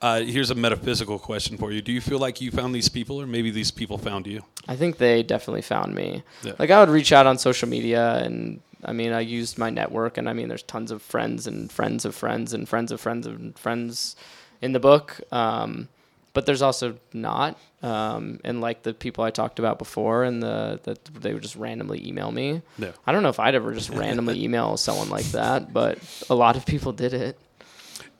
[0.00, 1.80] Uh, here's a metaphysical question for you.
[1.80, 4.42] Do you feel like you found these people or maybe these people found you?
[4.68, 6.22] I think they definitely found me.
[6.42, 6.52] Yeah.
[6.58, 10.18] Like I would reach out on social media and I mean I used my network
[10.18, 13.26] and I mean there's tons of friends and friends of friends and friends of friends
[13.26, 14.16] of friends
[14.60, 15.20] in the book.
[15.32, 15.88] Um,
[16.34, 17.56] but there's also not.
[17.82, 21.56] Um, and like the people I talked about before and the that they would just
[21.56, 22.60] randomly email me.
[22.76, 22.92] No.
[23.06, 26.56] I don't know if I'd ever just randomly email someone like that, but a lot
[26.56, 27.38] of people did it.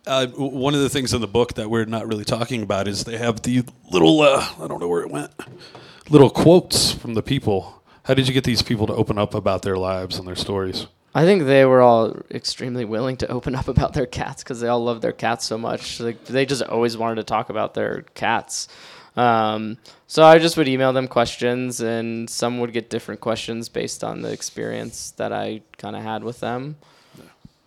[0.07, 3.05] Uh, one of the things in the book that we're not really talking about is
[3.05, 5.33] they have the little, uh, I don't know where it went,
[6.11, 7.83] little quotes from the people.
[8.05, 10.87] How did you get these people to open up about their lives and their stories?
[11.15, 14.69] I think they were all extremely willing to open up about their cats because they
[14.69, 16.01] all love their cats so much.
[16.01, 18.69] Like they just always wanted to talk about their cats.
[19.17, 24.03] Um, so I just would email them questions, and some would get different questions based
[24.03, 26.77] on the experience that I kind of had with them.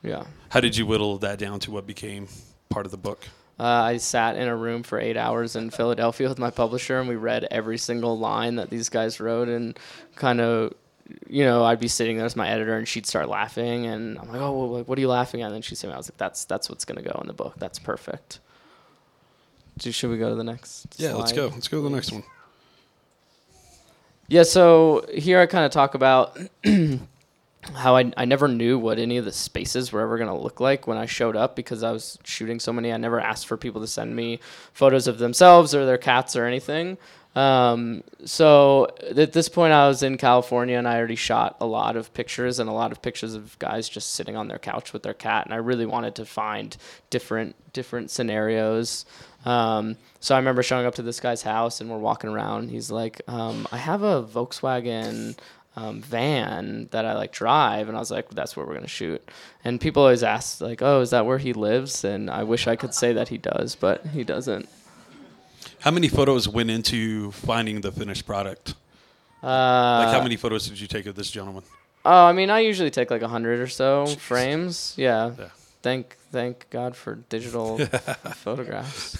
[0.07, 0.25] Yeah.
[0.49, 2.27] How did you whittle that down to what became
[2.69, 3.27] part of the book?
[3.59, 7.09] Uh, I sat in a room for eight hours in Philadelphia with my publisher, and
[7.09, 9.77] we read every single line that these guys wrote, and
[10.15, 10.73] kind of,
[11.27, 14.27] you know, I'd be sitting there as my editor, and she'd start laughing, and I'm
[14.31, 16.07] like, "Oh, well, like, what are you laughing at?" And then she'd say, "I was
[16.09, 17.55] like, that's that's what's gonna go in the book.
[17.57, 18.39] That's perfect."
[19.79, 20.95] Do- Should we go to the next?
[20.97, 21.47] Yeah, let's go.
[21.47, 22.23] Let's go to the next one.
[24.27, 26.37] Yeah, so here I kind of talk about
[27.75, 30.59] how I, I never knew what any of the spaces were ever going to look
[30.59, 32.91] like when I showed up because I was shooting so many.
[32.91, 34.39] I never asked for people to send me
[34.73, 36.97] photos of themselves or their cats or anything.
[37.37, 41.95] Um, so at this point, I was in California and I already shot a lot
[41.95, 45.03] of pictures and a lot of pictures of guys just sitting on their couch with
[45.03, 45.45] their cat.
[45.45, 46.75] And I really wanted to find
[47.11, 49.05] different different scenarios.
[49.45, 52.71] Um, so I remember showing up to this guy's house and we're walking around.
[52.71, 55.37] He's like, um, "I have a Volkswagen."
[55.79, 59.21] Um, van that I like drive, and I was like, "That's where we're gonna shoot."
[59.63, 62.75] And people always ask, like, "Oh, is that where he lives?" And I wish I
[62.75, 64.67] could say that he does, but he doesn't.
[65.81, 68.73] How many photos went into finding the finished product?
[69.43, 71.61] Uh, Like, how many photos did you take of this gentleman?
[72.03, 74.95] Oh, I mean, I usually take like a hundred or so frames.
[74.97, 75.33] Yeah.
[75.37, 75.49] Yeah.
[75.83, 77.77] Thank thank God for digital
[78.43, 79.17] photographs.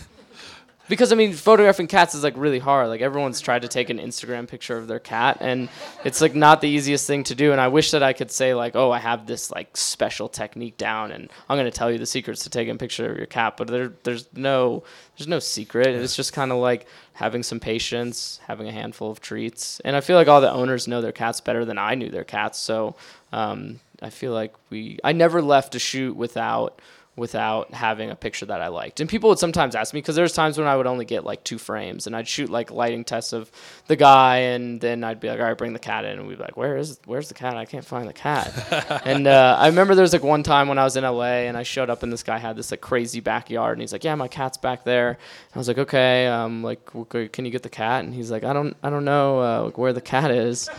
[0.90, 2.88] Because I mean, photographing cats is like really hard.
[2.88, 5.70] Like everyone's tried to take an Instagram picture of their cat, and
[6.06, 7.52] it's like not the easiest thing to do.
[7.52, 10.78] And I wish that I could say like, oh, I have this like special technique
[10.78, 13.58] down, and I'm gonna tell you the secrets to taking a picture of your cat.
[13.58, 14.84] But there, there's no,
[15.18, 15.88] there's no secret.
[15.88, 20.02] It's just kind of like having some patience, having a handful of treats, and I
[20.02, 22.60] feel like all the owners know their cats better than I knew their cats.
[22.60, 22.96] So
[23.34, 26.80] um, I feel like we, I never left a shoot without
[27.18, 29.00] without having a picture that I liked.
[29.00, 31.44] And people would sometimes ask me because there's times when I would only get like
[31.44, 33.52] two frames and I'd shoot like lighting tests of
[33.88, 36.20] the guy and then I'd be like, all right, bring the cat in.
[36.20, 37.58] And we'd be like, where is, where's the cat?
[37.58, 39.02] I can't find the cat.
[39.06, 41.58] and uh, I remember there was like one time when I was in LA and
[41.58, 44.14] I showed up and this guy had this like crazy backyard and he's like, yeah,
[44.14, 45.10] my cat's back there.
[45.10, 46.86] And I was like, okay, um, like,
[47.32, 48.06] can you get the cat?
[48.06, 50.70] And he's like, I don't, I don't know uh, like, where the cat is.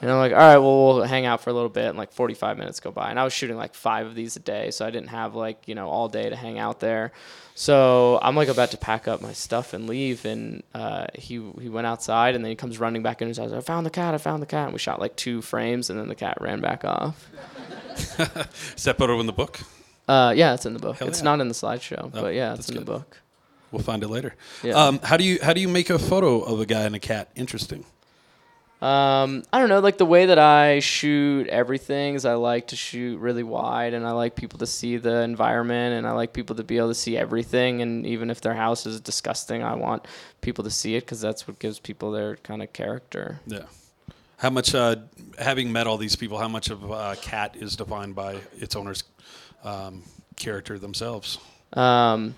[0.00, 1.86] And I'm like, all right, well, we'll hang out for a little bit.
[1.86, 3.10] And like 45 minutes go by.
[3.10, 4.70] And I was shooting like five of these a day.
[4.70, 7.12] So I didn't have like, you know, all day to hang out there.
[7.54, 10.24] So I'm like about to pack up my stuff and leave.
[10.24, 13.52] And uh, he, he went outside and then he comes running back in his house.
[13.52, 14.14] I found the cat.
[14.14, 14.64] I found the cat.
[14.64, 17.28] And we shot like two frames and then the cat ran back off.
[18.76, 19.60] Is that photo in the book?
[20.06, 20.98] Uh, yeah, it's in the book.
[20.98, 21.24] Hell it's yeah.
[21.24, 23.18] not in the slideshow, but yeah, it's in the book.
[23.74, 24.34] We'll find it later.
[24.62, 24.74] Yeah.
[24.74, 27.00] Um, how do you how do you make a photo of a guy and a
[27.00, 27.84] cat interesting?
[28.82, 32.76] Um, I don't know, like the way that I shoot everything is I like to
[32.76, 36.56] shoot really wide and I like people to see the environment and I like people
[36.56, 40.06] to be able to see everything and even if their house is disgusting, I want
[40.42, 43.40] people to see it because that's what gives people their kind of character.
[43.46, 43.64] Yeah.
[44.36, 44.96] How much, uh,
[45.38, 49.04] having met all these people, how much of a cat is defined by its owner's
[49.62, 50.02] um,
[50.36, 51.38] character themselves?
[51.72, 52.34] Um,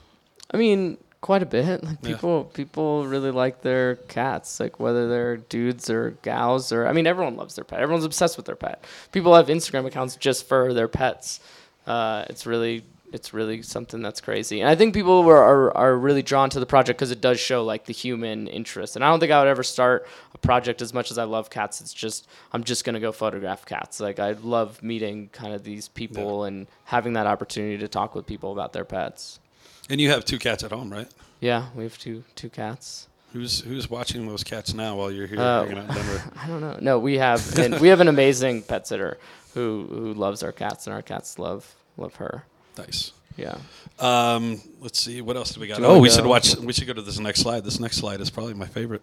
[0.52, 1.82] I mean, quite a bit.
[1.88, 2.10] Like Yeah.
[2.14, 4.60] people, people really like their cats.
[4.60, 7.80] Like whether they're dudes or gals or I mean, everyone loves their pet.
[7.80, 8.84] Everyone's obsessed with their pet.
[9.12, 11.40] People have Instagram accounts just for their pets.
[11.86, 14.60] Uh, it's really, it's really something that's crazy.
[14.60, 17.38] And I think people were, are are really drawn to the project because it does
[17.40, 18.96] show like the human interest.
[18.96, 21.48] And I don't think I would ever start a project as much as I love
[21.50, 21.80] cats.
[21.80, 24.00] It's just I'm just gonna go photograph cats.
[24.00, 28.26] Like I love meeting kind of these people and having that opportunity to talk with
[28.26, 29.38] people about their pets.
[29.88, 31.08] And you have two cats at home, right?
[31.40, 33.08] Yeah, we have two two cats.
[33.32, 36.22] Who's who's watching those cats now while you're here Uh, hanging out in Denver?
[36.36, 36.78] I don't know.
[36.80, 39.18] No, we have and we have an amazing pet sitter
[39.54, 42.44] who who loves our cats and our cats love love her.
[42.78, 43.12] Nice.
[43.36, 43.58] Yeah.
[43.98, 45.78] Um, let's see, what else do we got?
[45.78, 46.56] Do oh, we go- should watch.
[46.56, 47.64] We should go to this next slide.
[47.64, 49.02] This next slide is probably my favorite,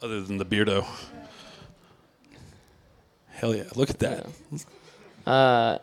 [0.00, 0.86] other than the beardo.
[3.30, 3.64] Hell yeah!
[3.74, 4.26] Look at that.
[5.26, 5.78] Uh,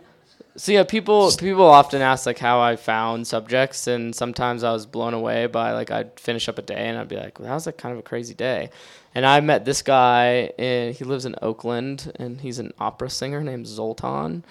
[0.58, 4.88] so yeah, people people often ask like how I found subjects, and sometimes I was
[4.88, 7.54] blown away by like I'd finish up a day and I'd be like, well, that
[7.54, 8.72] was like kind of a crazy day.
[9.14, 13.42] And I met this guy, and he lives in Oakland, and he's an opera singer
[13.42, 14.44] named Zoltan.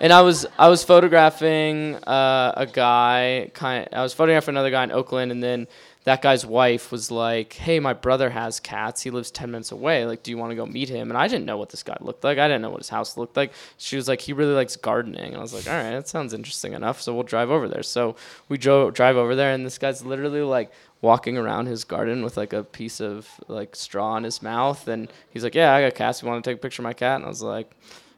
[0.00, 3.86] And I was I was photographing uh, a guy, kind.
[3.86, 5.68] Of, I was photographing another guy in Oakland, and then
[6.10, 9.00] that guy's wife was like, "Hey, my brother has cats.
[9.02, 10.04] He lives ten minutes away.
[10.06, 11.96] Like, do you want to go meet him?" And I didn't know what this guy
[12.00, 12.36] looked like.
[12.38, 13.52] I didn't know what his house looked like.
[13.78, 16.34] She was like, "He really likes gardening." And I was like, "All right, that sounds
[16.34, 17.00] interesting enough.
[17.00, 18.16] So we'll drive over there." So
[18.48, 22.36] we drove drive over there, and this guy's literally like walking around his garden with
[22.36, 25.94] like a piece of like straw in his mouth, and he's like, "Yeah, I got
[25.94, 26.22] cats.
[26.22, 27.70] You want to take a picture of my cat?" And I was like,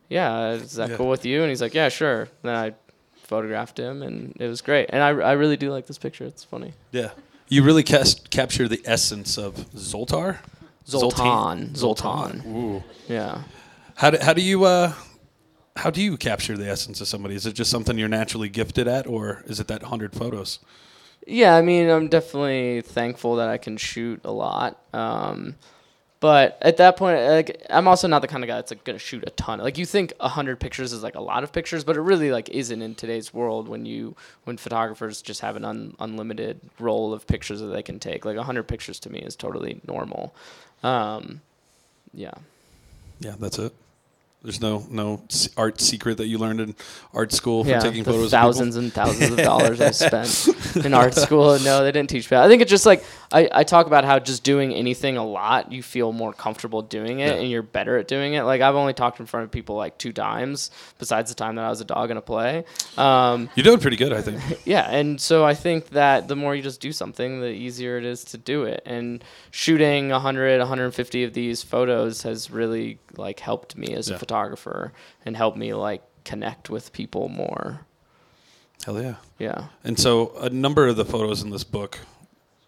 [0.08, 0.96] "Yeah, is that Yeah.
[0.96, 2.72] cool with you?" And he's like, "Yeah, sure." Then I
[3.22, 4.86] photographed him, and it was great.
[4.92, 6.24] And I I really do like this picture.
[6.24, 6.72] It's funny.
[6.90, 7.10] Yeah,
[7.52, 10.38] you really cast, capture the essence of Zoltar.
[10.86, 11.74] Zoltan.
[11.74, 12.42] Zoltan.
[12.46, 12.82] Ooh.
[13.08, 13.42] Yeah.
[13.94, 14.94] How do, how do you uh,
[15.76, 17.34] how do you capture the essence of somebody?
[17.34, 20.60] Is it just something you're naturally gifted at, or is it that hundred photos?
[21.26, 24.82] Yeah, I mean, I'm definitely thankful that I can shoot a lot.
[24.94, 25.56] Um,
[26.22, 29.00] but at that point, like, I'm also not the kind of guy that's like gonna
[29.00, 29.58] shoot a ton.
[29.58, 32.48] Like, you think hundred pictures is like a lot of pictures, but it really like
[32.48, 34.14] isn't in today's world when you
[34.44, 38.24] when photographers just have an un, unlimited roll of pictures that they can take.
[38.24, 40.32] Like, hundred pictures to me is totally normal.
[40.84, 41.40] Um,
[42.14, 42.34] yeah.
[43.18, 43.74] Yeah, that's it.
[44.42, 45.22] There's no no
[45.56, 46.74] art secret that you learned in
[47.14, 48.32] art school for yeah, taking the photos.
[48.32, 50.48] thousands and thousands of dollars I spent
[50.84, 51.56] in art school.
[51.60, 52.36] No, they didn't teach me.
[52.36, 55.70] I think it's just like I, I talk about how just doing anything a lot,
[55.70, 57.40] you feel more comfortable doing it, Yeah.
[57.40, 58.42] and you're better at doing it.
[58.42, 61.64] Like I've only talked in front of people like two times, besides the time that
[61.64, 62.64] I was a dog in a play.
[62.98, 64.40] Um, You're doing pretty good, I think.
[64.66, 68.04] yeah, and so I think that the more you just do something, the easier it
[68.04, 68.82] is to do it.
[68.86, 69.22] And
[69.52, 74.16] shooting 100, 150 of these photos has really like helped me as Yeah.
[74.16, 74.31] a photographer
[75.24, 77.86] and helped me like connect with people more.
[78.84, 79.16] Hell yeah.
[79.38, 79.66] Yeah.
[79.84, 81.98] And so a number of the photos in this book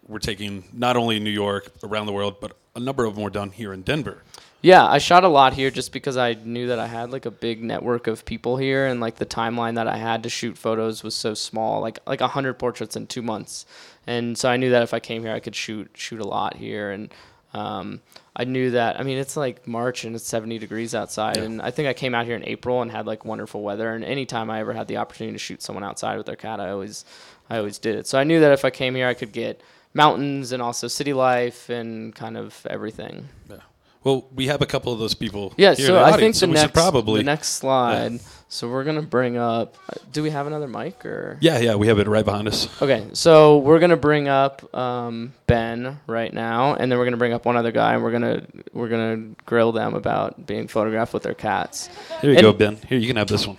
[0.07, 3.25] were taken not only in New York, around the world, but a number of them
[3.25, 4.23] were done here in Denver.
[4.61, 7.31] Yeah, I shot a lot here just because I knew that I had like a
[7.31, 11.03] big network of people here and like the timeline that I had to shoot photos
[11.03, 13.67] was so small, like like 100 portraits in 2 months.
[14.07, 16.57] And so I knew that if I came here I could shoot shoot a lot
[16.57, 17.13] here and
[17.55, 18.01] um,
[18.37, 21.71] I knew that I mean it's like March and it's 70 degrees outside and I
[21.71, 24.61] think I came out here in April and had like wonderful weather and anytime I
[24.61, 27.05] ever had the opportunity to shoot someone outside with their cat I always
[27.49, 28.07] I always did it.
[28.07, 29.61] So I knew that if I came here I could get
[29.93, 33.29] mountains and also city life and kind of everything.
[33.49, 33.59] Yeah.
[34.05, 35.55] Well, we have a couple of those people.
[35.57, 38.21] Yeah, so I think the so next probably the next slide.
[38.51, 39.77] So we're gonna bring up.
[40.13, 41.39] Do we have another mic or?
[41.41, 42.69] Yeah, yeah, we have it right behind us.
[42.83, 47.33] Okay, so we're gonna bring up um, Ben right now, and then we're gonna bring
[47.33, 51.23] up one other guy, and we're gonna we're gonna grill them about being photographed with
[51.23, 51.89] their cats.
[52.21, 52.77] Here you And- go, Ben.
[52.89, 53.57] Here, you can have this one.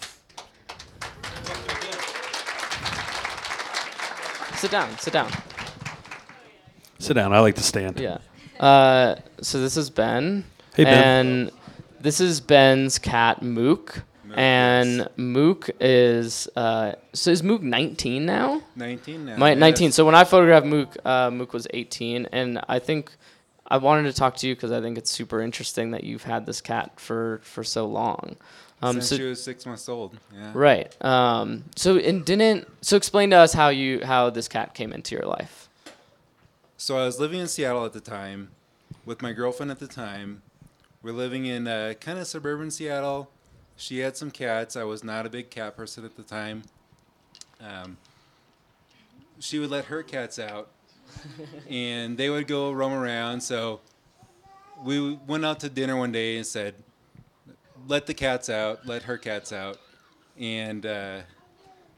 [4.56, 4.98] Sit down.
[5.00, 5.32] Sit down.
[7.00, 7.34] Sit down.
[7.34, 8.00] I like to stand.
[8.00, 8.20] Yeah.
[8.60, 10.46] Uh, so this is Ben.
[10.76, 11.28] Hey, Ben.
[11.28, 11.52] And
[12.00, 14.04] this is Ben's cat Mook.
[14.36, 18.62] And Mook is uh, so is Mook 19 now?
[18.76, 19.38] 19 now.
[19.38, 19.60] My, yes.
[19.60, 19.92] 19.
[19.94, 23.12] So when I photographed Mook, uh, Mook was 18, and I think
[23.68, 26.46] I wanted to talk to you because I think it's super interesting that you've had
[26.46, 28.36] this cat for for so long.
[28.82, 30.18] Um, Since so she was six months old.
[30.34, 30.52] Yeah.
[30.54, 31.06] right.
[31.06, 35.16] Um, so and didn't so explain to us how you how this cat came into
[35.16, 35.65] your life.
[36.86, 38.52] So I was living in Seattle at the time
[39.08, 40.44] with my girlfriend at the time.
[41.02, 43.32] We're living in uh, kind of suburban Seattle.
[43.76, 44.76] She had some cats.
[44.76, 46.62] I was not a big cat person at the time.
[47.60, 47.98] Um,
[49.40, 50.70] she would let her cats out,
[51.72, 53.42] and they would go roam around.
[53.42, 53.80] So
[54.84, 56.76] we went out to dinner one day and said,
[57.88, 58.86] "Let the cats out.
[58.86, 59.80] Let her cats out."
[60.38, 61.22] And uh,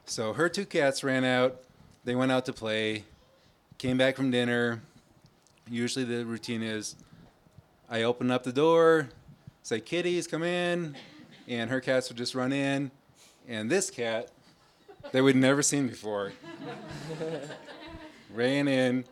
[0.06, 1.62] so her two cats ran out.
[2.06, 3.04] They went out to play
[3.78, 4.82] came back from dinner.
[5.70, 6.96] Usually the routine is
[7.90, 9.10] I open up the door,
[9.64, 10.96] say, kitties, come in.
[11.48, 12.92] And her cats would just run in.
[13.48, 14.30] And this cat,
[15.12, 16.34] that we'd never seen before,
[18.34, 19.06] ran in,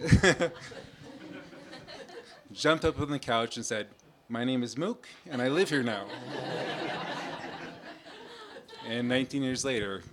[2.52, 3.88] jumped up on the couch and said,
[4.28, 6.06] My name is Mook, and I live here now.
[8.86, 10.04] and 19 years later,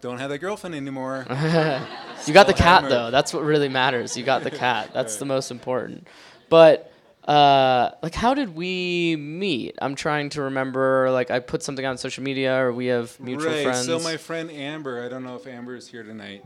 [0.00, 1.26] don't have that girlfriend anymore.
[2.26, 3.10] You got the cat though.
[3.10, 4.16] That's what really matters.
[4.16, 4.90] You got the cat.
[4.94, 6.08] That's the most important.
[6.48, 6.92] But
[7.26, 9.76] uh, like, how did we meet?
[9.80, 11.10] I'm trying to remember.
[11.10, 13.62] Like, I put something on social media, or we have mutual right.
[13.62, 13.86] friends.
[13.86, 16.44] So my friend Amber, I don't know if Amber is here tonight,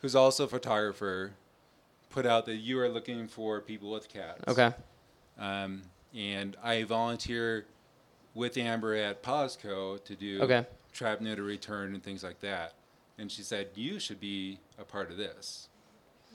[0.00, 1.32] who's also a photographer,
[2.10, 4.42] put out that you are looking for people with cats.
[4.48, 4.72] okay.
[5.38, 5.82] Um,
[6.14, 7.66] and I volunteer
[8.34, 10.64] with Amber at PawsCo to do Okay.
[10.92, 12.74] trap neuter return and things like that.
[13.18, 15.68] And she said you should be a part of this.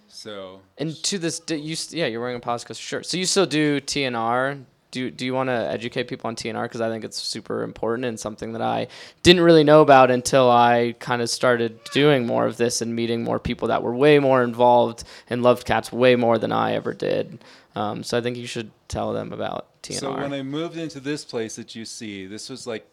[0.08, 3.06] So And to this, you yeah, you're wearing a podcast shirt.
[3.06, 4.64] So you still do TNR.
[4.92, 6.64] Do do you want to educate people on TNR?
[6.64, 8.88] Because I think it's super important and something that I
[9.22, 13.24] didn't really know about until I kind of started doing more of this and meeting
[13.24, 16.94] more people that were way more involved and loved cats way more than I ever
[16.94, 17.44] did.
[17.76, 20.00] Um, so I think you should tell them about TNR.
[20.00, 22.88] So when I moved into this place that you see, this was like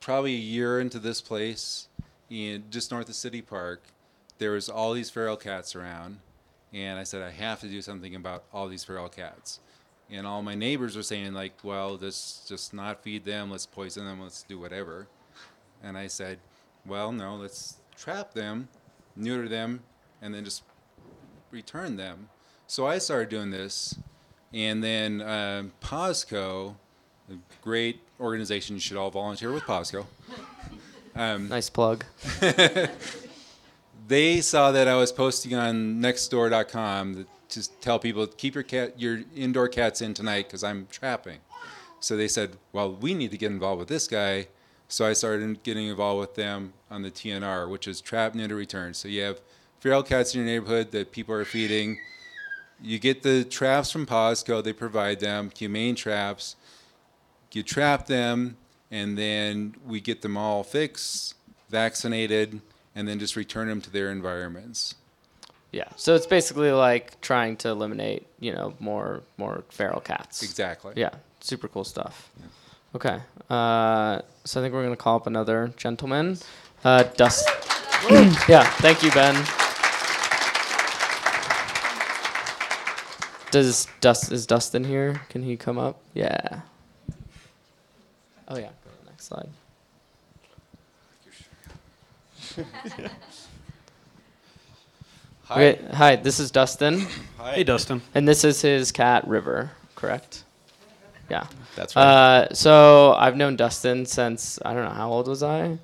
[0.00, 1.88] probably a year into this place,
[2.30, 3.82] in just north of City Park.
[4.44, 6.18] There was all these feral cats around,
[6.70, 9.60] and I said I have to do something about all these feral cats.
[10.10, 13.50] And all my neighbors were saying like, "Well, let's just not feed them.
[13.50, 14.20] Let's poison them.
[14.20, 15.06] Let's do whatever."
[15.82, 16.40] And I said,
[16.84, 17.36] "Well, no.
[17.36, 18.68] Let's trap them,
[19.16, 19.82] neuter them,
[20.20, 20.62] and then just
[21.50, 22.28] return them."
[22.66, 23.98] So I started doing this,
[24.52, 26.76] and then um, PawsCo,
[27.30, 30.04] a great organization, you should all volunteer with PawsCo.
[31.16, 32.04] Um, nice plug.
[34.06, 39.20] they saw that I was posting on Nextdoor.com to tell people keep your cat, your
[39.34, 41.38] indoor cats in tonight because I'm trapping.
[42.00, 44.48] So they said, well, we need to get involved with this guy.
[44.88, 48.92] So I started getting involved with them on the TNR, which is Trap Neuter Return.
[48.92, 49.40] So you have
[49.80, 51.98] feral cats in your neighborhood that people are feeding.
[52.82, 54.62] you get the traps from PawsCo.
[54.62, 56.56] They provide them, humane traps.
[57.52, 58.56] You trap them,
[58.90, 61.34] and then we get them all fixed,
[61.70, 62.60] vaccinated,
[62.94, 64.94] and then just return them to their environments.
[65.72, 65.88] Yeah.
[65.96, 70.42] So it's basically like trying to eliminate, you know, more more feral cats.
[70.42, 70.92] Exactly.
[70.96, 71.10] Yeah.
[71.40, 72.30] Super cool stuff.
[72.94, 73.18] Okay.
[73.50, 76.38] Uh, so I think we're gonna call up another gentleman.
[76.84, 77.48] Uh, Dust.
[78.48, 78.62] yeah.
[78.78, 79.34] Thank you, Ben.
[83.50, 85.20] Does Dust is Dustin here?
[85.28, 86.00] Can he come up?
[86.12, 86.60] Yeah.
[88.48, 88.70] Oh yeah.
[88.84, 89.48] Go to the next slide.
[95.44, 95.68] Hi.
[95.68, 97.06] Okay, hi, this is Dustin.
[97.42, 98.00] Hey, Dustin.
[98.14, 100.44] And this is his cat, River, correct?
[101.28, 101.46] Yeah.
[101.76, 102.02] That's right.
[102.02, 105.78] Uh, so I've known Dustin since, I don't know, how old was I?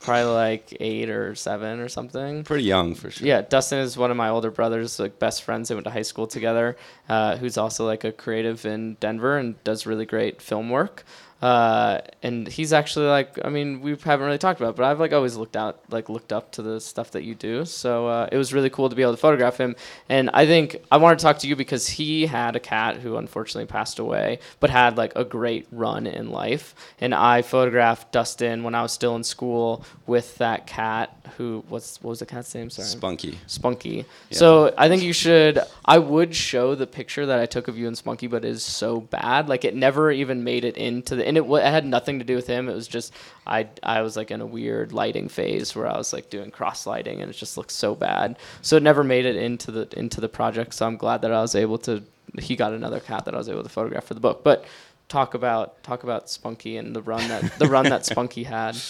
[0.00, 2.44] Probably like eight or seven or something.
[2.44, 3.26] Pretty young for sure.
[3.26, 5.68] Yeah, Dustin is one of my older brothers, like best friends.
[5.68, 6.76] They went to high school together.
[7.08, 11.04] Uh, who's also like a creative in Denver and does really great film work.
[11.42, 14.98] Uh, and he's actually like, I mean, we haven't really talked about, it, but I've
[14.98, 17.64] like always looked out, like looked up to the stuff that you do.
[17.64, 19.76] So uh, it was really cool to be able to photograph him.
[20.08, 23.16] And I think I wanted to talk to you because he had a cat who
[23.16, 26.74] unfortunately passed away, but had like a great run in life.
[27.00, 32.00] And I photographed Dustin when I was still in school with that cat who what's
[32.02, 32.70] what was the cat's name?
[32.70, 33.38] Sorry, Spunky.
[33.46, 34.04] Spunky.
[34.30, 35.60] So I think you should.
[35.84, 38.62] I would show the picture that I took of you and Spunky, but it is
[38.62, 39.48] so bad.
[39.48, 41.25] Like it never even made it into the.
[41.26, 42.68] And it, wa- it had nothing to do with him.
[42.68, 43.12] It was just
[43.46, 43.68] I.
[43.82, 47.20] I was like in a weird lighting phase where I was like doing cross lighting,
[47.20, 48.38] and it just looked so bad.
[48.62, 50.74] So it never made it into the into the project.
[50.74, 52.02] So I'm glad that I was able to.
[52.38, 54.64] He got another cat that I was able to photograph for the book, but.
[55.08, 58.76] Talk about talk about Spunky and the run that the run that Spunky had.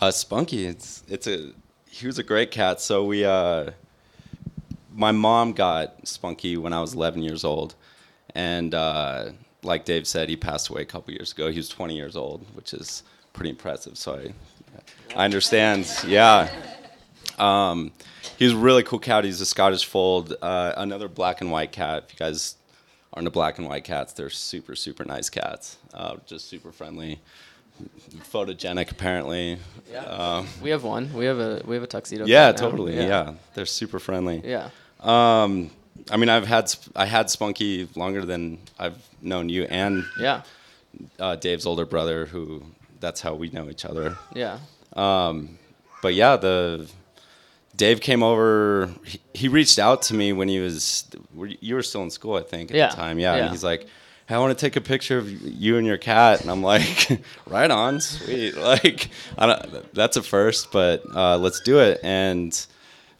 [0.00, 1.52] Uh, Spunky, it's it's a
[1.88, 2.80] he was a great cat.
[2.80, 3.70] So we uh,
[4.92, 7.74] my mom got Spunky when I was 11 years old,
[8.34, 9.30] and uh,
[9.62, 11.50] like Dave said, he passed away a couple years ago.
[11.50, 13.02] He was 20 years old, which is
[13.32, 13.96] pretty impressive.
[13.98, 14.34] So I
[15.16, 15.90] I understand.
[16.06, 16.48] Yeah.
[17.38, 17.92] Um,
[18.38, 19.24] he was a really cool cat.
[19.24, 22.04] He's a Scottish fold, uh, another black and white cat.
[22.06, 22.56] If you guys
[23.12, 25.76] aren't into black and white cats, they're super, super nice cats.
[25.94, 27.20] Uh, just super friendly,
[28.32, 29.58] photogenic apparently.
[30.06, 31.12] Um, We have one.
[31.14, 32.24] We have a we have a tuxedo.
[32.26, 32.96] yeah, totally.
[32.96, 33.34] Yeah.
[33.54, 34.42] they're super friendly.
[34.44, 34.70] Yeah.
[35.00, 35.70] Um,
[36.10, 40.42] I mean, I've had I had Spunky longer than I've known you and Yeah.
[41.18, 42.62] uh, Dave's older brother, who
[43.00, 44.16] that's how we know each other.
[44.34, 44.58] Yeah.
[44.94, 45.58] Um,
[46.02, 46.88] but yeah, the
[47.76, 48.90] Dave came over.
[49.04, 51.04] He, he reached out to me when he was.
[51.60, 53.18] you- were still in school, I think, at Yeah, the time.
[53.18, 53.42] Yeah, yeah.
[53.42, 53.86] and he's like,
[54.26, 57.20] "Hey, "I want to take a picture of you and your cat," and I'm like,
[57.46, 62.00] "Right on, sweet." Like, I don't, that's a first, but uh, let's do it.
[62.02, 62.66] And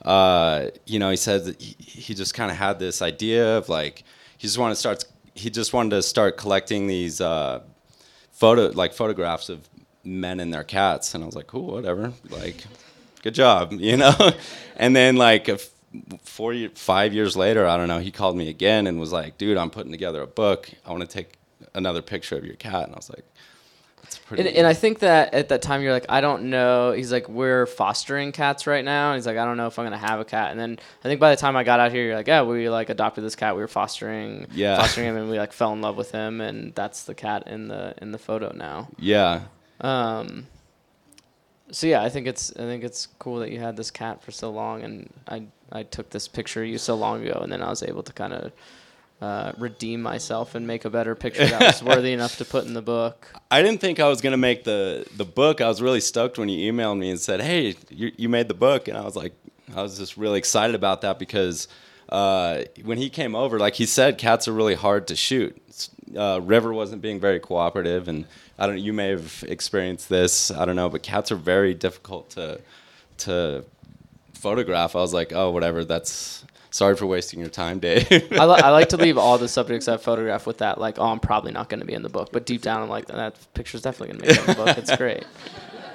[0.02, 4.04] uh, you know, he said he, he just kind of had this idea of like
[4.38, 5.04] he just wanted to start.
[5.34, 7.60] He just wanted to start collecting these uh,
[8.32, 9.68] photo like photographs of
[10.04, 12.12] men and their cats, and I was like, cool, whatever.
[12.30, 12.64] Like,
[13.22, 14.14] good job, you know.
[14.76, 15.48] and then like
[16.22, 19.56] four, five years later, I don't know, he called me again and was like, dude,
[19.56, 20.70] I'm putting together a book.
[20.84, 21.38] I want to take
[21.74, 23.24] another picture of your cat, and I was like,
[24.26, 24.46] pretty.
[24.48, 26.92] And, and I think that at that time you're like, I don't know.
[26.92, 29.12] He's like, we're fostering cats right now.
[29.12, 30.50] And he's like, I don't know if I'm gonna have a cat.
[30.50, 32.68] And then I think by the time I got out here, you're like, yeah, we
[32.68, 33.54] like adopted this cat.
[33.54, 34.76] We were fostering, Yeah.
[34.76, 36.40] fostering him, and we like fell in love with him.
[36.40, 38.88] And that's the cat in the in the photo now.
[38.98, 39.42] yeah,
[39.80, 40.46] Um,
[41.70, 44.30] so yeah, I think it's I think it's cool that you had this cat for
[44.30, 47.60] so long, and I I took this picture of you so long ago, and then
[47.62, 48.52] I was able to kind of
[49.20, 52.74] uh, redeem myself and make a better picture that was worthy enough to put in
[52.74, 53.32] the book.
[53.50, 55.60] I didn't think I was gonna make the the book.
[55.60, 58.54] I was really stoked when you emailed me and said, "Hey, you, you made the
[58.54, 59.32] book," and I was like,
[59.74, 61.68] I was just really excited about that because
[62.10, 65.56] uh, when he came over, like he said, cats are really hard to shoot.
[66.16, 68.26] Uh, River wasn't being very cooperative, and
[68.58, 68.76] I don't.
[68.76, 70.50] Know you may have experienced this.
[70.50, 72.60] I don't know, but cats are very difficult to
[73.18, 73.64] to
[74.34, 74.94] photograph.
[74.94, 75.84] I was like, oh, whatever.
[75.84, 78.06] That's sorry for wasting your time, Dave.
[78.12, 81.06] I, li- I like to leave all the subjects I've photographed with that, like, oh,
[81.06, 83.36] I'm probably not going to be in the book, but deep down, I'm like, that
[83.54, 84.78] picture's definitely going to be in the book.
[84.78, 85.24] It's great.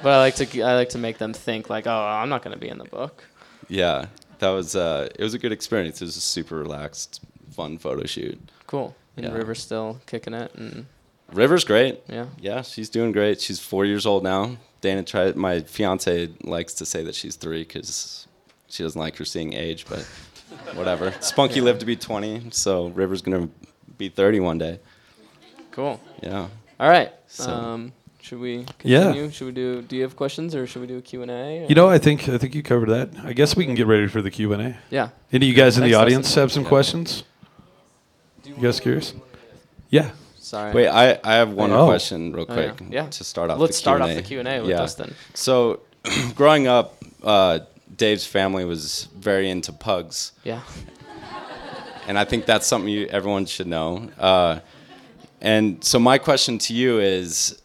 [0.04, 2.54] But I like to I like to make them think like, oh, I'm not going
[2.56, 3.24] to be in the book.
[3.68, 4.06] yeah,
[4.40, 6.02] that was uh, it was a good experience.
[6.02, 8.40] It was a super relaxed, fun photo shoot.
[8.66, 8.96] Cool.
[9.18, 9.34] And Yeah.
[9.34, 10.88] River's still kicking it, and
[11.32, 12.02] River's great.
[12.08, 12.26] Yeah.
[12.40, 13.40] Yeah, she's doing great.
[13.42, 14.58] She's four years old now.
[14.82, 15.36] Dana tried.
[15.36, 18.26] My fiance likes to say that she's three because
[18.70, 20.08] she doesn't like her seeing age, but
[20.74, 21.14] whatever.
[21.20, 23.50] Spunky lived to be 20, so River's gonna
[23.98, 24.80] be 30 one day.
[25.72, 26.00] cool.
[26.22, 26.48] Yeah.
[26.80, 27.12] All right.
[27.28, 29.24] So- Um, should we continue?
[29.24, 29.30] Yeah.
[29.32, 29.82] Should we do?
[29.82, 31.66] Do you have questions, or should we do a Q and A?
[31.68, 33.10] You know, I think I think you covered that.
[33.26, 34.78] I guess we can get ready for the Q and A.
[34.90, 35.10] Yeah.
[35.34, 37.24] Any of you guys in the audience have some questions?
[38.46, 39.14] You guys curious?
[39.90, 40.12] Yeah.
[40.38, 40.74] Sorry.
[40.74, 41.86] Wait, I, I have one Oh.
[41.88, 42.74] question real Oh, quick.
[42.82, 43.04] yeah.
[43.04, 43.08] Yeah.
[43.10, 44.22] To start off Let's the start off Q&A.
[44.22, 45.16] the Q&A with Dustin.
[45.34, 45.80] So,
[46.36, 47.60] growing up, uh,
[48.02, 50.32] Dave's family was very into pugs.
[50.44, 50.62] Yeah.
[52.08, 54.10] And I think that's something you, everyone should know.
[54.18, 54.62] Uh,
[55.40, 57.62] and so my question to you is,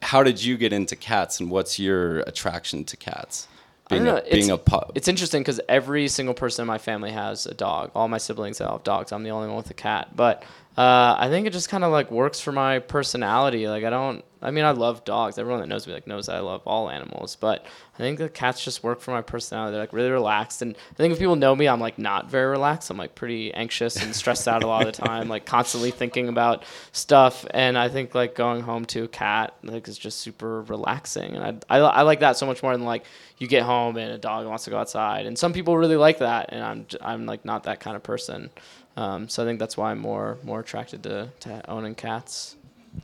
[0.00, 3.48] how did you get into cats, and what's your attraction to cats?
[3.90, 4.92] Being a, being it's, a pug.
[4.94, 7.90] It's interesting because every single person in my family has a dog.
[7.96, 9.10] All my siblings have dogs.
[9.10, 10.14] I'm the only one with a cat.
[10.14, 10.44] But
[10.78, 13.66] uh, I think it just kind of like works for my personality.
[13.66, 14.24] Like I don't.
[14.42, 15.38] I mean, I love dogs.
[15.38, 17.36] Everyone that knows me like knows I love all animals.
[17.36, 17.64] But
[17.94, 19.72] I think the cats just work for my personality.
[19.72, 20.62] They're like really relaxed.
[20.62, 22.90] And I think if people know me, I'm like not very relaxed.
[22.90, 25.28] I'm like pretty anxious and stressed out a lot of the time.
[25.28, 27.46] Like constantly thinking about stuff.
[27.52, 31.36] And I think like going home to a cat like is just super relaxing.
[31.36, 33.04] And I, I, I like that so much more than like
[33.38, 35.26] you get home and a dog wants to go outside.
[35.26, 38.50] And some people really like that, and I'm I'm like not that kind of person.
[38.96, 42.56] Um, so I think that's why I'm more more attracted to, to owning cats.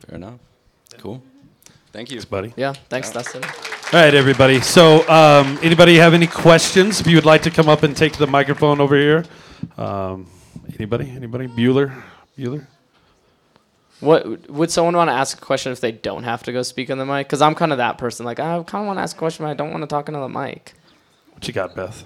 [0.07, 0.39] Fair enough.
[0.97, 1.21] Cool.
[1.91, 2.21] Thank you.
[2.23, 2.53] buddy.
[2.55, 3.43] Yeah, thanks, Dustin.
[3.43, 4.61] All right, everybody.
[4.61, 7.01] So, um, anybody have any questions?
[7.01, 9.25] If you would like to come up and take the microphone over here,
[9.77, 10.27] um,
[10.75, 11.09] anybody?
[11.09, 11.47] Anybody?
[11.47, 12.03] Bueller?
[12.37, 12.67] Bueller?
[13.99, 16.89] What would someone want to ask a question if they don't have to go speak
[16.89, 17.27] on the mic?
[17.27, 18.25] Because I'm kind of that person.
[18.25, 20.07] Like I kind of want to ask a question, but I don't want to talk
[20.07, 20.73] into the mic.
[21.33, 22.05] What you got, Beth?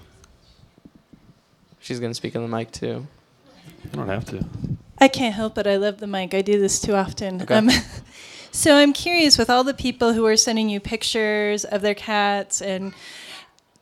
[1.80, 3.06] She's gonna speak on the mic too.
[3.84, 4.44] You don't have to.
[4.98, 5.66] I can't help it.
[5.66, 6.32] I love the mic.
[6.34, 7.42] I do this too often.
[7.42, 7.56] Okay.
[7.56, 7.68] Um,
[8.54, 12.62] so I'm curious with all the people who are sending you pictures of their cats,
[12.62, 12.94] and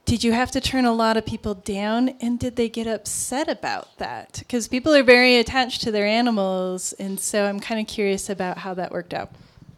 [0.06, 2.08] did you have to turn a lot of people down?
[2.22, 4.36] And did they get upset about that?
[4.38, 8.56] Because people are very attached to their animals, and so I'm kind of curious about
[8.56, 9.30] how that worked out.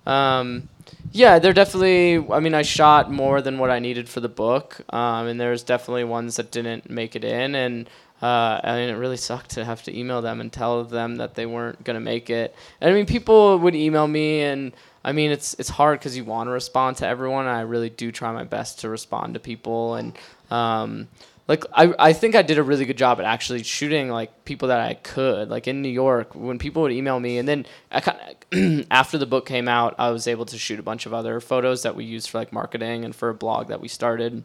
[0.06, 0.68] Um,
[1.10, 2.24] yeah, they're definitely.
[2.32, 5.64] I mean, I shot more than what I needed for the book, um, and there's
[5.64, 7.90] definitely ones that didn't make it in, and
[8.24, 11.44] uh, mean, it really sucked to have to email them and tell them that they
[11.44, 12.54] weren't gonna make it.
[12.80, 14.72] And I mean, people would email me, and
[15.04, 17.46] I mean, it's it's hard because you want to respond to everyone.
[17.46, 20.16] And I really do try my best to respond to people, and
[20.50, 21.08] um,
[21.48, 24.68] like I, I think I did a really good job at actually shooting like people
[24.68, 28.00] that I could like in New York when people would email me and then I
[28.00, 31.40] kind after the book came out I was able to shoot a bunch of other
[31.40, 34.42] photos that we used for like marketing and for a blog that we started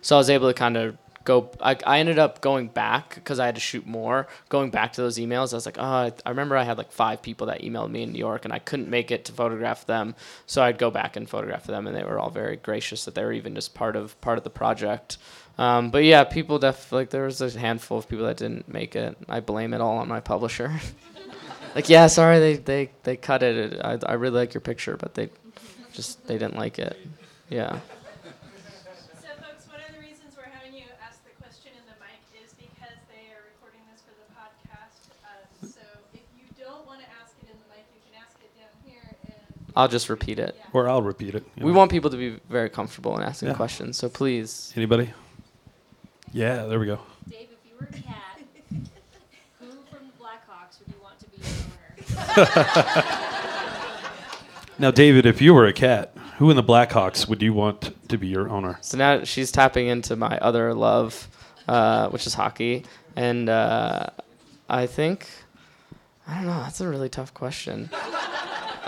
[0.00, 0.96] so I was able to kind of
[1.28, 4.26] go I, I ended up going back because I had to shoot more.
[4.48, 6.90] Going back to those emails I was like oh I, I remember I had like
[6.90, 9.86] five people that emailed me in New York and I couldn't make it to photograph
[9.86, 10.14] them.
[10.46, 13.24] So I'd go back and photograph them and they were all very gracious that they
[13.24, 15.18] were even just part of part of the project.
[15.58, 18.96] Um, but yeah people def like there was a handful of people that didn't make
[18.96, 19.16] it.
[19.28, 20.80] I blame it all on my publisher.
[21.74, 25.14] Like yeah sorry they they, they cut it I, I really like your picture but
[25.14, 25.28] they
[25.92, 26.96] just they didn't like it.
[27.50, 27.80] Yeah
[29.22, 32.20] So, folks, one of the reasons we're having you ask the question in the mic
[32.34, 35.12] is because they are recording this for the podcast.
[35.24, 35.82] Uh, so,
[36.14, 38.72] if you don't want to ask it in the mic, you can ask it down
[38.86, 39.04] here.
[39.28, 40.56] And I'll just repeat it.
[40.72, 41.44] Or I'll repeat it.
[41.56, 41.78] We know.
[41.78, 43.54] want people to be very comfortable in asking Yeah.
[43.54, 44.72] questions, so please.
[44.74, 45.12] Anybody?
[46.32, 46.98] Yeah, there we go.
[47.30, 48.40] Dave, if you were a cat,
[49.60, 52.44] who from the Blackhawks would you want to be your
[52.96, 53.04] owner?
[54.80, 58.18] Now, David, if you were a cat, who in the Blackhawks would you want to
[58.18, 58.78] be your owner?
[58.80, 61.28] So now she's tapping into my other love,
[61.68, 64.06] uh, which is hockey, and uh,
[64.68, 65.28] I think
[66.26, 66.60] I don't know.
[66.62, 67.90] That's a really tough question.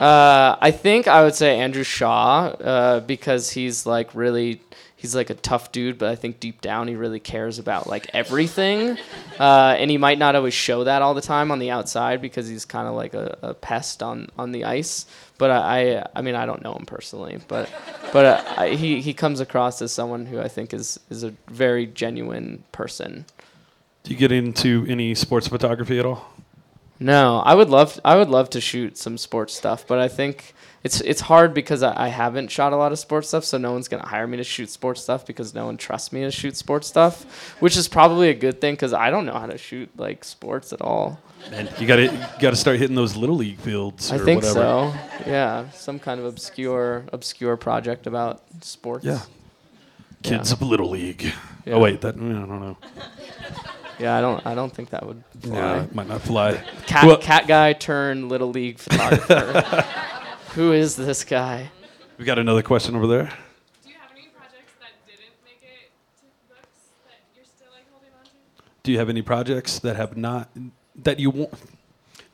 [0.01, 4.63] Uh, I think I would say Andrew Shaw uh, because he's like really
[4.97, 8.09] he's like a tough dude, but I think deep down he really cares about like
[8.15, 8.97] everything,
[9.39, 12.49] uh, and he might not always show that all the time on the outside because
[12.49, 15.05] he's kind of like a, a pest on, on the ice.
[15.37, 17.71] But I, I I mean I don't know him personally, but
[18.11, 21.35] but uh, I, he he comes across as someone who I think is is a
[21.49, 23.27] very genuine person.
[24.05, 26.27] Do you get into any sports photography at all?
[27.01, 30.53] No, I would love I would love to shoot some sports stuff, but I think
[30.85, 33.73] it's it's hard because I, I haven't shot a lot of sports stuff, so no
[33.73, 36.57] one's gonna hire me to shoot sports stuff because no one trusts me to shoot
[36.57, 37.25] sports stuff,
[37.61, 40.73] which is probably a good thing because I don't know how to shoot like sports
[40.75, 41.19] at all.
[41.53, 44.13] And you got to got to start hitting those little league fields.
[44.13, 44.61] Or I think whatever.
[44.61, 44.95] so.
[45.27, 49.07] Yeah, some kind of obscure obscure project about sports.
[49.07, 49.21] Yeah.
[50.23, 50.55] Kids Yeah.
[50.57, 51.33] of Little League.
[51.65, 51.75] Yeah.
[51.75, 52.77] Oh wait, that I don't know.
[54.01, 55.57] Yeah, I don't I don't think that would fly.
[55.57, 56.63] Yeah, it might not fly.
[56.87, 59.83] Cat Well- cat guy turned little league photographer.
[60.55, 61.71] Who is this guy?
[62.19, 63.31] We got another question over there.
[63.85, 66.67] Do you have any projects that didn't make it to books
[67.07, 68.31] that you're still like holding on to?
[68.83, 70.49] Do you have not
[71.05, 71.59] that you want Do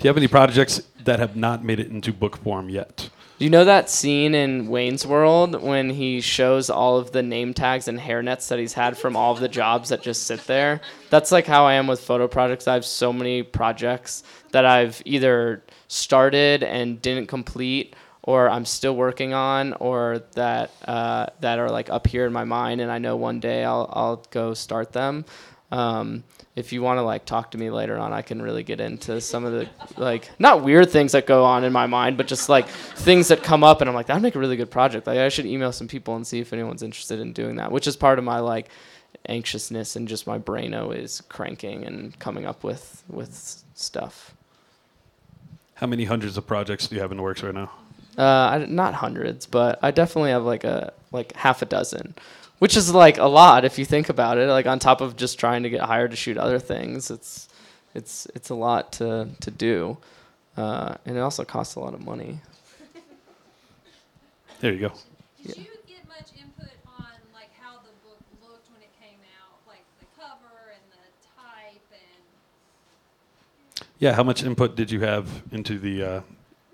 [0.00, 3.10] you have any projects that have not made it into book form yet?
[3.38, 7.52] Do you know that scene in Wayne's World when he shows all of the name
[7.52, 10.80] tags and hairnets that he's had from all of the jobs that just sit there?
[11.10, 12.66] That's like how I am with photo projects.
[12.66, 14.22] I have so many projects
[14.52, 21.26] that I've either started and didn't complete, or I'm still working on, or that uh,
[21.40, 24.24] that are like up here in my mind, and I know one day I'll I'll
[24.30, 25.26] go start them.
[25.72, 26.22] Um,
[26.54, 29.20] if you want to like talk to me later on, I can really get into
[29.20, 32.48] some of the like not weird things that go on in my mind, but just
[32.48, 35.06] like things that come up, and I'm like, that'd make a really good project.
[35.06, 37.86] Like I should email some people and see if anyone's interested in doing that, which
[37.86, 38.68] is part of my like
[39.28, 44.34] anxiousness and just my brain is cranking and coming up with with stuff.
[45.74, 47.70] How many hundreds of projects do you have in the works right now?
[48.16, 52.14] Uh, I, not hundreds, but I definitely have like a like half a dozen,
[52.58, 54.48] which is like a lot if you think about it.
[54.48, 57.48] Like on top of just trying to get hired to shoot other things, it's
[57.94, 59.96] it's it's a lot to to do,
[60.56, 62.40] uh, and it also costs a lot of money.
[64.60, 64.92] There you go.
[65.46, 67.04] Did you get much input on
[67.34, 71.04] like how the book looked when it came out, like the cover and the
[71.36, 76.20] type and Yeah, how much input did you have into the uh,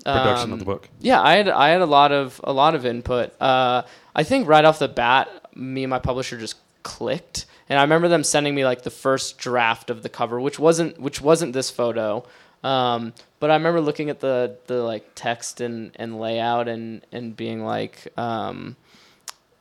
[0.04, 0.88] production of the Um, book?
[1.00, 3.32] Yeah, I had I had a lot of a lot of input.
[3.40, 3.82] Uh,
[4.14, 8.08] I think right off the bat, me and my publisher just clicked, and I remember
[8.08, 11.70] them sending me like the first draft of the cover, which wasn't which wasn't this
[11.70, 12.24] photo.
[12.64, 17.36] Um, but I remember looking at the the like text and, and layout and and
[17.36, 18.76] being like, um,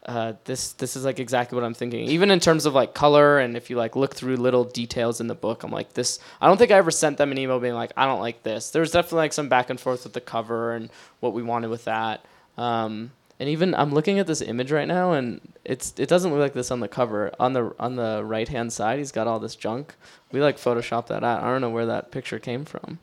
[0.05, 2.05] uh, this this is like exactly what I'm thinking.
[2.05, 5.27] Even in terms of like color and if you like look through little details in
[5.27, 6.19] the book, I'm like this.
[6.39, 8.71] I don't think I ever sent them an email being like, I don't like this.
[8.71, 10.89] There's definitely like some back and forth with the cover and
[11.19, 12.25] what we wanted with that.
[12.57, 13.11] Um,
[13.41, 16.53] and even I'm looking at this image right now, and it's it doesn't look like
[16.53, 17.31] this on the cover.
[17.39, 19.95] On the on the right hand side, he's got all this junk.
[20.31, 21.41] We like photoshopped that out.
[21.41, 22.99] I don't know where that picture came from.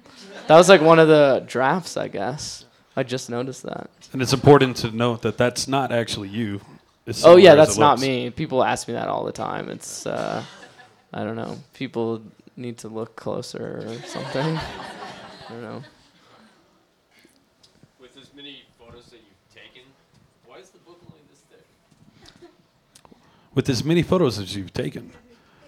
[0.46, 2.66] That was like one of the drafts, I guess.
[2.96, 3.90] I just noticed that.
[4.12, 6.60] And it's important to note that that's not actually you.
[7.24, 8.30] Oh yeah, that's not me.
[8.30, 9.68] People ask me that all the time.
[9.68, 10.44] It's uh,
[11.12, 11.58] I don't know.
[11.74, 12.22] People
[12.56, 14.56] need to look closer or something.
[15.48, 15.82] I don't know.
[18.00, 19.82] With as many photos that you've taken,
[20.44, 22.50] why is the book only this thick?
[23.58, 25.10] With as many photos as you've taken,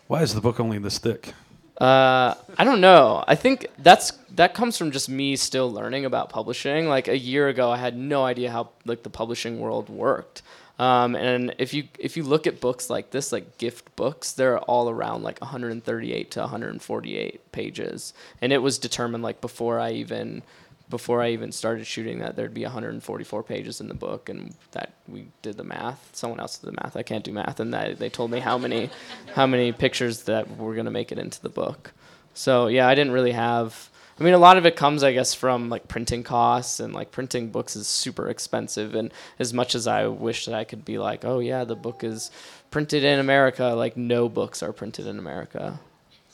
[0.07, 1.35] why is the book only this thick?
[1.77, 3.25] Uh, I don't know.
[3.27, 6.87] I think that's that comes from just me still learning about publishing.
[6.87, 10.43] Like a year ago, I had no idea how like the publishing world worked.
[10.79, 14.61] Um, and if you if you look at books like this, like gift books, they're
[14.61, 20.45] all around like 138 to 148 pages, and it was determined like before I even
[20.91, 24.93] before I even started shooting that there'd be 144 pages in the book, and that
[25.09, 26.11] we did the math.
[26.13, 26.97] Someone else did the math.
[26.97, 28.91] I can't do math, and that, they told me how many
[29.35, 31.93] how many pictures that were gonna make it into the book.
[32.35, 33.89] So yeah, I didn't really have.
[34.19, 37.11] I mean, a lot of it comes, I guess, from like printing costs and like
[37.11, 38.95] printing books is super expensive.
[38.95, 42.05] And as much as I wish that I could be like, oh yeah, the book
[42.05, 42.31] is
[42.71, 45.81] printed in America, like no books are printed in America.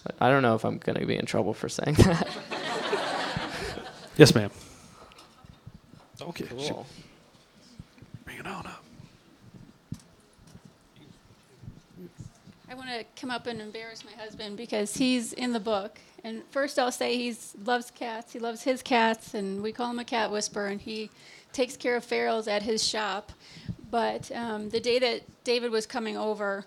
[0.02, 2.28] But I don't know if I'm gonna be in trouble for saying that.
[4.16, 4.50] Yes, ma'am.
[6.20, 6.46] Okay.
[6.58, 6.70] shoot.
[6.70, 6.86] Cool.
[8.24, 8.82] Bring it on up.
[12.68, 15.98] I want to come up and embarrass my husband because he's in the book.
[16.24, 18.32] And first, I'll say he loves cats.
[18.32, 20.68] He loves his cats, and we call him a cat whisperer.
[20.68, 21.10] And he
[21.52, 23.32] takes care of ferals at his shop.
[23.90, 26.64] But um, the day that David was coming over,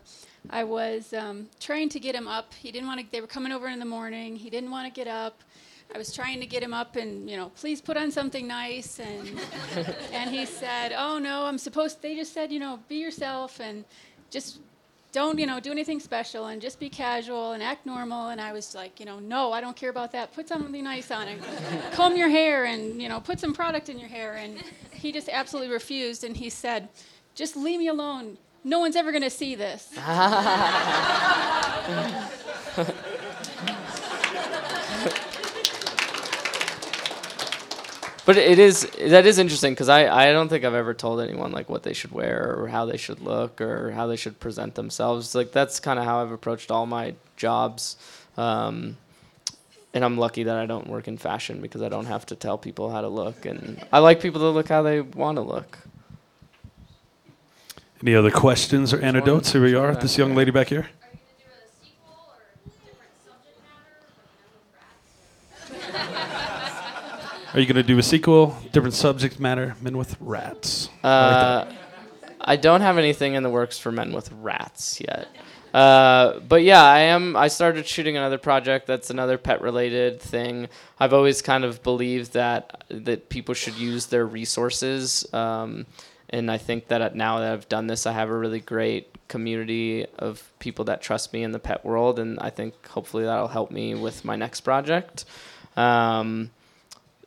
[0.51, 2.53] I was um, trying to get him up.
[2.53, 3.11] He didn't want to.
[3.11, 4.35] They were coming over in the morning.
[4.35, 5.41] He didn't want to get up.
[5.93, 8.99] I was trying to get him up and you know, please put on something nice.
[8.99, 9.39] And
[10.13, 13.85] and he said, "Oh no, I'm supposed." They just said, you know, be yourself and
[14.29, 14.59] just
[15.11, 18.53] don't you know do anything special and just be casual and act normal and i
[18.53, 21.41] was like you know no i don't care about that put something nice on and
[21.93, 24.63] comb your hair and you know put some product in your hair and
[24.93, 26.87] he just absolutely refused and he said
[27.33, 29.89] just leave me alone no one's ever going to see this
[38.29, 41.51] But it is that is interesting because I, I don't think I've ever told anyone
[41.51, 44.75] like what they should wear or how they should look or how they should present
[44.75, 45.33] themselves.
[45.33, 47.97] Like that's kind of how I've approached all my jobs,
[48.37, 48.97] um,
[49.95, 52.59] and I'm lucky that I don't work in fashion because I don't have to tell
[52.59, 55.79] people how to look, and I like people to look how they want to look.
[58.03, 59.53] Any other questions or anecdotes?
[59.53, 60.87] Here we are, this young lady back here.
[67.53, 70.89] Are you going to do a sequel, different subject matter, Men with Rats?
[71.03, 71.65] Uh,
[72.39, 75.27] I don't have anything in the works for Men with Rats yet.
[75.73, 77.35] Uh, but yeah, I am.
[77.35, 78.85] I started shooting another project.
[78.85, 80.67] That's another pet related thing.
[80.99, 85.31] I've always kind of believed that that people should use their resources.
[85.33, 85.87] Um,
[86.29, 90.05] and I think that now that I've done this, I have a really great community
[90.17, 93.71] of people that trust me in the pet world, and I think hopefully that'll help
[93.71, 95.25] me with my next project.
[95.75, 96.51] Um,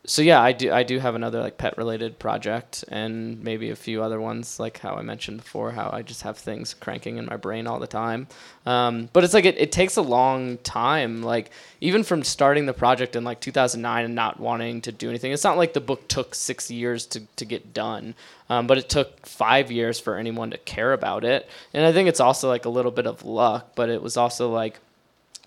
[0.05, 3.77] so yeah, I do I do have another like pet related project and maybe a
[3.77, 7.27] few other ones like how I mentioned before how I just have things cranking in
[7.27, 8.27] my brain all the time.
[8.67, 12.73] Um, but it's like it, it takes a long time like even from starting the
[12.73, 15.31] project in like 2009 and not wanting to do anything.
[15.31, 18.17] It's not like the book took 6 years to to get done.
[18.51, 21.49] Um, but it took 5 years for anyone to care about it.
[21.73, 24.51] And I think it's also like a little bit of luck, but it was also
[24.51, 24.81] like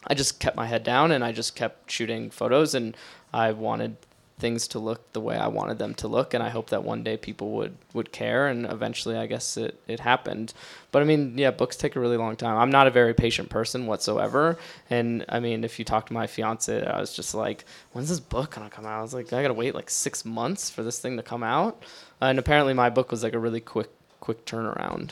[0.07, 2.95] I just kept my head down and I just kept shooting photos and
[3.33, 3.97] I wanted
[4.37, 7.03] things to look the way I wanted them to look and I hope that one
[7.03, 10.53] day people would would care and eventually I guess it it happened.
[10.91, 12.57] But I mean, yeah, books take a really long time.
[12.57, 14.57] I'm not a very patient person whatsoever
[14.89, 18.19] and I mean, if you talk to my fiance, I was just like, when's this
[18.19, 18.99] book going to come out?
[18.99, 21.43] I was like, I got to wait like 6 months for this thing to come
[21.43, 21.83] out.
[22.21, 25.11] and apparently my book was like a really quick quick turnaround.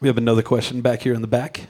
[0.00, 1.68] We have another question back here in the back.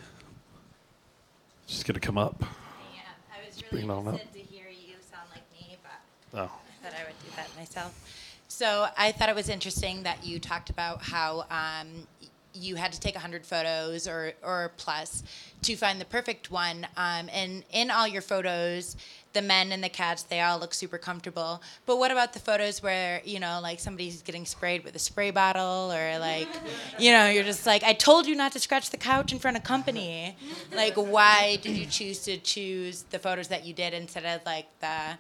[1.67, 2.43] Just gonna come up.
[2.43, 4.15] I was bring it on up.
[4.15, 5.93] interested to hear you sound like me, but
[6.35, 6.41] Oh.
[6.41, 7.93] I thought I would do that myself.
[8.49, 12.07] So I thought it was interesting that you talked about how um,
[12.55, 15.23] you had to take 100 photos or, or plus
[15.63, 16.87] to find the perfect one.
[16.97, 18.97] Um, and in all your photos,
[19.33, 21.61] the men and the cats, they all look super comfortable.
[21.87, 25.33] But what about the photos where, you know, like somebody's getting sprayed with a spray
[25.33, 26.49] bottle or like,
[26.99, 29.57] you know, you're just like, I told you not to scratch the couch in front
[29.57, 30.37] of company.
[30.75, 34.67] Like, why did you choose to choose the photos that you did instead of like
[34.81, 35.17] the,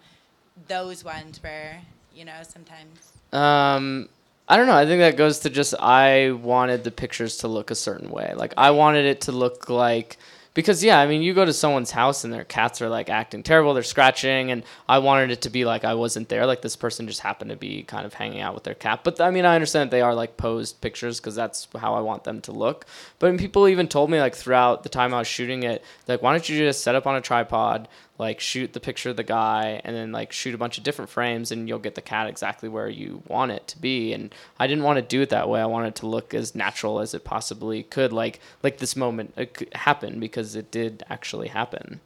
[0.68, 1.80] those ones where,
[2.14, 3.12] you know, sometimes.
[3.32, 4.08] Um,
[4.48, 4.76] I don't know.
[4.76, 8.34] I think that goes to just I wanted the pictures to look a certain way.
[8.36, 10.18] Like I wanted it to look like
[10.54, 13.42] because yeah, I mean, you go to someone's house and their cats are like acting
[13.42, 16.46] terrible, they're scratching, and I wanted it to be like I wasn't there.
[16.46, 19.00] Like this person just happened to be kind of hanging out with their cat.
[19.02, 22.00] But I mean, I understand that they are like posed pictures because that's how I
[22.00, 22.86] want them to look.
[23.18, 26.32] But people even told me like throughout the time I was shooting it, like why
[26.32, 27.88] don't you just set up on a tripod,
[28.18, 31.10] like shoot the picture of the guy, and then like shoot a bunch of different
[31.10, 34.12] frames, and you'll get the cat exactly where you want it to be.
[34.12, 35.60] And I didn't want to do it that way.
[35.60, 38.12] I wanted it to look as natural as it possibly could.
[38.12, 42.00] Like like this moment uh, could happen because it did actually happen.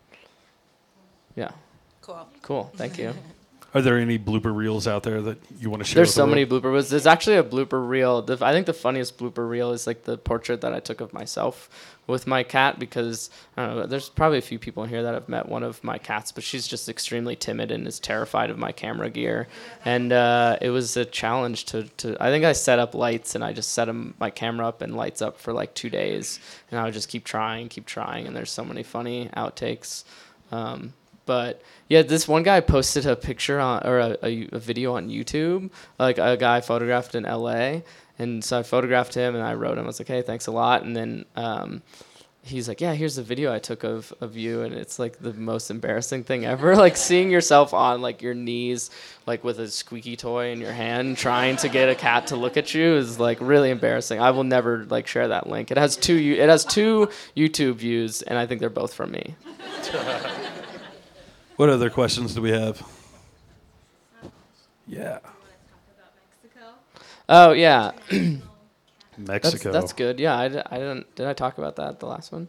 [1.36, 1.52] Yeah.
[2.00, 2.28] Cool.
[2.42, 2.72] Cool.
[2.74, 3.14] Thank you.
[3.78, 5.94] Are there any blooper reels out there that you want to share?
[5.94, 6.90] There's so many blooper reels.
[6.90, 8.22] There's actually a blooper reel.
[8.22, 11.12] The, I think the funniest blooper reel is like the portrait that I took of
[11.12, 11.70] myself
[12.08, 13.86] with my cat because I don't know.
[13.86, 16.42] There's probably a few people in here that have met one of my cats, but
[16.42, 19.46] she's just extremely timid and is terrified of my camera gear.
[19.84, 22.16] And uh, it was a challenge to, to.
[22.20, 24.96] I think I set up lights and I just set 'em- my camera up and
[24.96, 26.40] lights up for like two days,
[26.72, 28.26] and I would just keep trying, keep trying.
[28.26, 30.02] And there's so many funny outtakes.
[30.50, 30.94] Um,
[31.28, 31.60] but
[31.90, 35.70] yeah, this one guy posted a picture on or a, a, a video on YouTube,
[35.98, 37.80] like a guy photographed in LA.
[38.18, 39.84] And so I photographed him and I wrote him.
[39.84, 40.84] I was like, hey, thanks a lot.
[40.84, 41.82] And then um,
[42.42, 44.62] he's like, yeah, here's the video I took of, of you.
[44.62, 46.74] And it's like the most embarrassing thing ever.
[46.84, 48.90] like seeing yourself on like your knees,
[49.26, 52.56] like with a squeaky toy in your hand, trying to get a cat to look
[52.56, 54.18] at you is like really embarrassing.
[54.18, 55.70] I will never like share that link.
[55.70, 59.36] It has two, it has two YouTube views and I think they're both from me.
[61.58, 62.80] What other questions do we have?
[64.86, 65.18] Yeah.
[67.28, 67.90] Oh yeah.
[69.18, 69.72] Mexico.
[69.72, 70.20] That's, that's good.
[70.20, 71.12] Yeah, I, I didn't.
[71.16, 72.46] Did I talk about that the last one?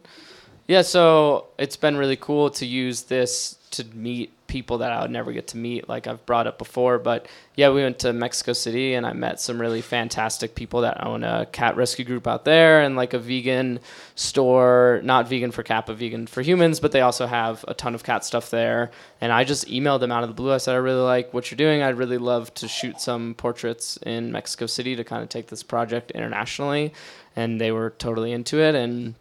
[0.68, 0.82] Yeah.
[0.82, 5.32] So it's been really cool to use this to meet people that I would never
[5.32, 6.98] get to meet, like I've brought up before.
[6.98, 11.06] But yeah, we went to Mexico City and I met some really fantastic people that
[11.06, 13.78] own a cat rescue group out there and like a vegan
[14.16, 16.80] store, not vegan for but vegan for humans.
[16.80, 18.90] But they also have a ton of cat stuff there.
[19.20, 20.52] And I just emailed them out of the blue.
[20.52, 21.80] I said, I really like what you're doing.
[21.80, 25.62] I'd really love to shoot some portraits in Mexico City to kind of take this
[25.62, 26.92] project internationally.
[27.36, 28.74] And they were totally into it.
[28.74, 29.14] And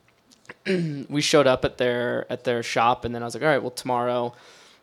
[1.09, 3.61] we showed up at their at their shop and then I was like, all right,
[3.61, 4.33] well tomorrow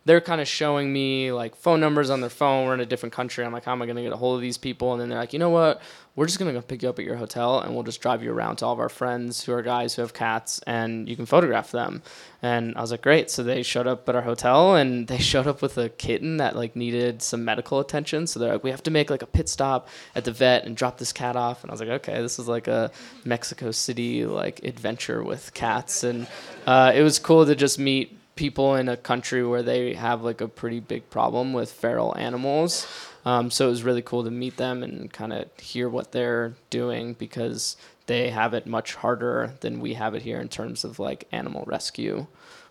[0.07, 2.65] they're kind of showing me like phone numbers on their phone.
[2.65, 3.45] We're in a different country.
[3.45, 4.93] I'm like, how am I gonna get a hold of these people?
[4.93, 5.83] And then they're like, you know what?
[6.15, 8.33] We're just gonna go pick you up at your hotel and we'll just drive you
[8.33, 11.27] around to all of our friends who are guys who have cats and you can
[11.27, 12.05] photograph them.
[12.41, 13.31] And I was like, great.
[13.31, 16.55] So they showed up at our hotel and they showed up with a kitten that
[16.55, 18.29] like needed some medical attention.
[18.29, 20.77] So they're like, we have to make like a pit stop at the vet and
[20.77, 21.65] drop this cat off.
[21.65, 22.93] And I was like, okay, this is like a
[23.25, 26.05] Mexico City like adventure with cats.
[26.05, 26.29] And
[26.65, 30.41] uh, it was cool to just meet people in a country where they have like
[30.41, 32.87] a pretty big problem with feral animals.
[33.24, 36.55] Um, so it was really cool to meet them and kind of hear what they're
[36.70, 37.76] doing because
[38.07, 41.64] they have it much harder than we have it here in terms of like animal
[41.66, 42.26] rescue.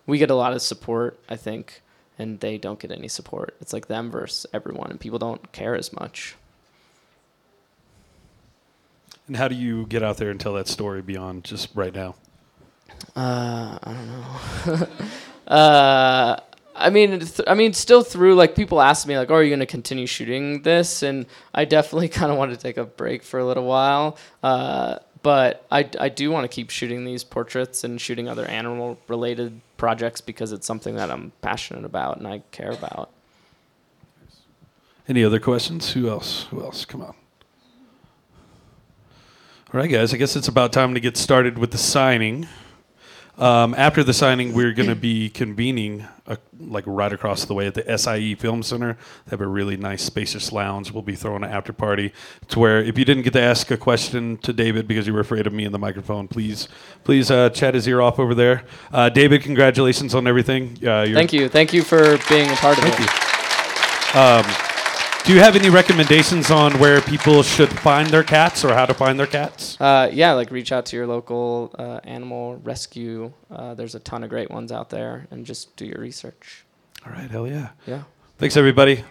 [0.06, 1.82] We get a lot of support, I think,
[2.18, 3.54] and they don't get any support.
[3.60, 6.36] It's like them versus everyone, and people don't care as much.
[9.26, 12.14] And how do you get out there and tell that story beyond just right now?
[13.14, 14.86] Uh, I don't know.
[15.46, 16.40] uh,
[16.74, 19.50] I mean, th- I mean, still through like people ask me like, "Oh, are you
[19.50, 23.22] going to continue shooting this?" And I definitely kind of want to take a break
[23.22, 24.18] for a little while.
[24.42, 28.98] Uh, but I, I do want to keep shooting these portraits and shooting other animal
[29.08, 33.10] related projects because it's something that I'm passionate about and I care about.
[35.08, 35.92] Any other questions?
[35.92, 36.44] Who else?
[36.50, 36.84] Who else?
[36.84, 37.14] Come on.
[39.74, 40.14] All right, guys.
[40.14, 42.46] I guess it's about time to get started with the signing.
[43.38, 47.66] Um, after the signing, we're going to be convening uh like right across the way
[47.66, 48.94] at the Sie Film Center.
[49.26, 50.90] They have a really nice, spacious lounge.
[50.90, 52.12] We'll be throwing an after party
[52.48, 55.20] to where if you didn't get to ask a question to David because you were
[55.20, 56.68] afraid of me and the microphone, please,
[57.04, 58.64] please uh, chat his ear off over there.
[58.90, 60.78] Uh, David, congratulations on everything.
[60.82, 61.48] Uh, you're- Thank you.
[61.50, 64.14] Thank you for being a part of Thank it.
[64.14, 64.20] you.
[64.20, 64.65] Um,
[65.26, 68.94] do you have any recommendations on where people should find their cats or how to
[68.94, 69.76] find their cats?
[69.80, 73.32] Uh, yeah, like reach out to your local uh, animal rescue.
[73.50, 76.64] Uh, there's a ton of great ones out there, and just do your research.
[77.04, 77.70] All right, hell yeah.
[77.88, 78.04] Yeah.
[78.38, 79.02] Thanks, everybody.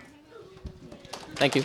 [1.36, 1.64] Thank you.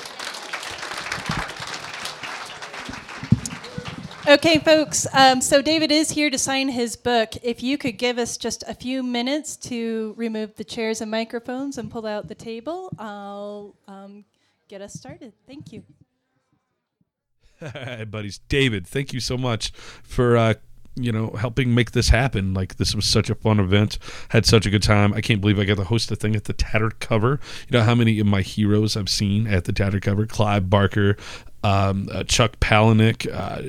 [4.27, 5.07] Okay, folks.
[5.15, 7.35] Um, so David is here to sign his book.
[7.45, 11.79] If you could give us just a few minutes to remove the chairs and microphones
[11.79, 14.25] and pull out the table, I'll um,
[14.71, 15.33] get us started.
[15.47, 15.83] Thank you.
[17.61, 18.39] Hey, buddies.
[18.49, 19.71] David, thank you so much
[20.03, 20.55] for uh,
[20.97, 22.55] you know helping make this happen.
[22.55, 23.99] Like this was such a fun event.
[24.31, 25.13] Had such a good time.
[25.13, 27.39] I can't believe I got to host a thing at the Tattered Cover.
[27.69, 30.25] You know how many of my heroes I've seen at the Tattered Cover?
[30.25, 31.19] Clive Barker.
[31.63, 33.63] Um, uh, Chuck Palahniuk, uh,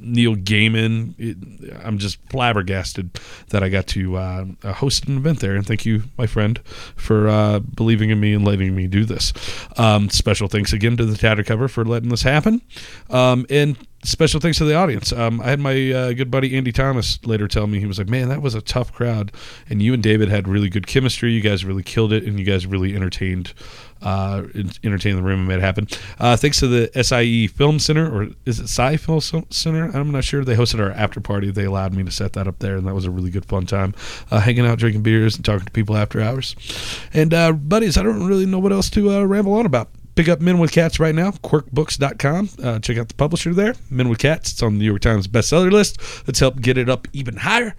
[0.00, 1.14] Neil Gaiman.
[1.18, 3.20] It, I'm just flabbergasted
[3.50, 5.54] that I got to uh, uh, host an event there.
[5.54, 6.58] And thank you, my friend,
[6.96, 9.32] for uh, believing in me and letting me do this.
[9.76, 12.62] Um, special thanks again to the Tattered Cover for letting this happen.
[13.10, 13.76] Um, and
[14.06, 15.12] special thanks to the audience.
[15.12, 18.08] Um, I had my uh, good buddy Andy Thomas later tell me he was like,
[18.08, 19.32] "Man, that was a tough crowd,
[19.68, 21.32] and you and David had really good chemistry.
[21.32, 23.52] You guys really killed it, and you guys really entertained,
[24.02, 25.88] uh, en- entertained the room and made it happen."
[26.18, 29.90] Uh, thanks to the SIE Film Center, or is it SI Film Center?
[29.96, 30.44] I'm not sure.
[30.44, 31.50] They hosted our after party.
[31.50, 33.66] They allowed me to set that up there, and that was a really good fun
[33.66, 33.94] time,
[34.30, 36.56] uh, hanging out, drinking beers, and talking to people after hours.
[37.12, 39.88] And uh, buddies, I don't really know what else to uh, ramble on about.
[40.16, 42.48] Pick up Men with Cats right now, quirkbooks.com.
[42.62, 44.52] Uh, check out the publisher there, Men with Cats.
[44.52, 46.00] It's on the New York Times bestseller list.
[46.26, 47.74] Let's help get it up even higher.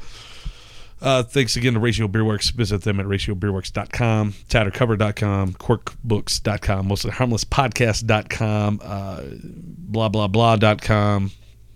[1.02, 2.52] Uh, thanks again to Ratio Beerworks.
[2.52, 11.32] Visit them at ratiobeerworks.com, tattercover.com, quirkbooks.com, mostly harmlesspodcast.com, uh, blah, blah, blah.com.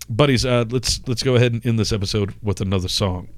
[0.08, 3.28] Buddies, uh, let's let's go ahead and end this episode with another song.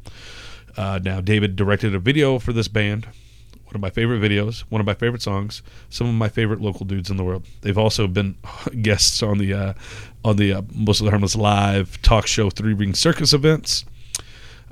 [0.76, 3.06] Uh, now, David directed a video for this band
[3.74, 5.60] one of my favorite videos, one of my favorite songs,
[5.90, 7.44] some of my favorite local dudes in the world.
[7.62, 8.36] They've also been
[8.82, 9.72] guests on the uh,
[10.24, 13.84] on the uh, Mostly Harmless live talk show Three Ring Circus events.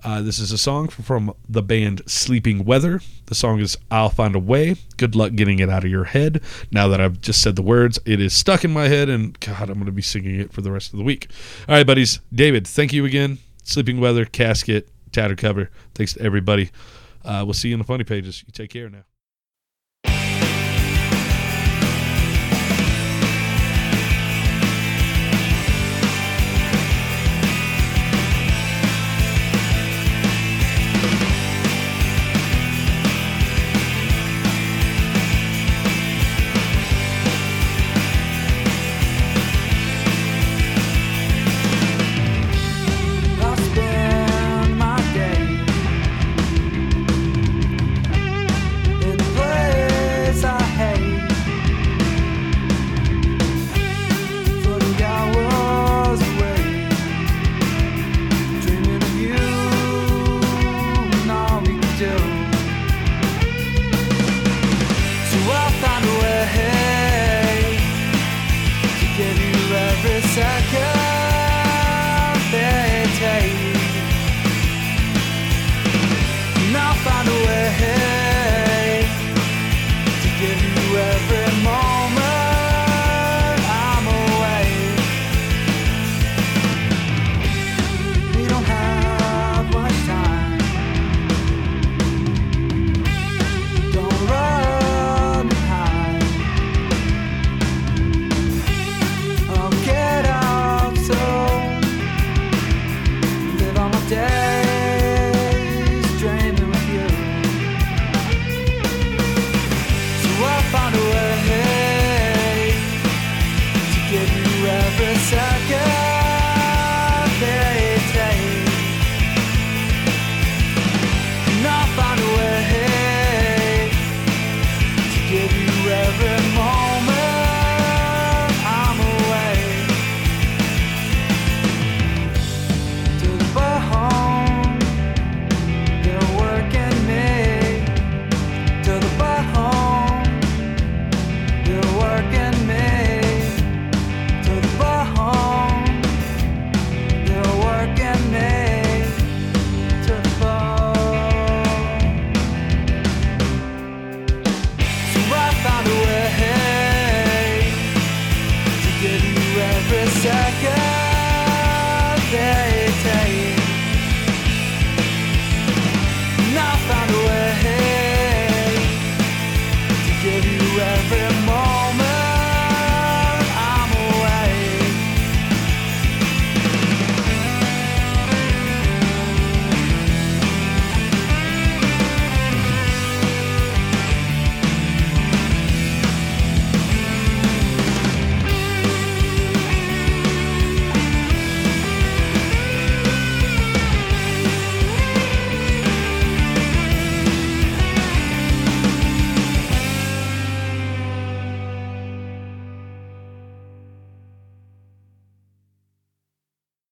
[0.05, 3.01] Uh, this is a song from the band Sleeping Weather.
[3.27, 4.75] The song is I'll Find a Way.
[4.97, 6.43] Good luck getting it out of your head.
[6.73, 9.69] Now that I've just said the words, it is stuck in my head, and God,
[9.69, 11.31] I'm going to be singing it for the rest of the week.
[11.69, 12.19] All right, buddies.
[12.35, 13.39] David, thank you again.
[13.63, 15.71] Sleeping Weather, Casket, Tattered Cover.
[15.95, 16.71] Thanks to everybody.
[17.25, 18.43] Uh, we'll see you in the funny pages.
[18.45, 19.05] You take care now.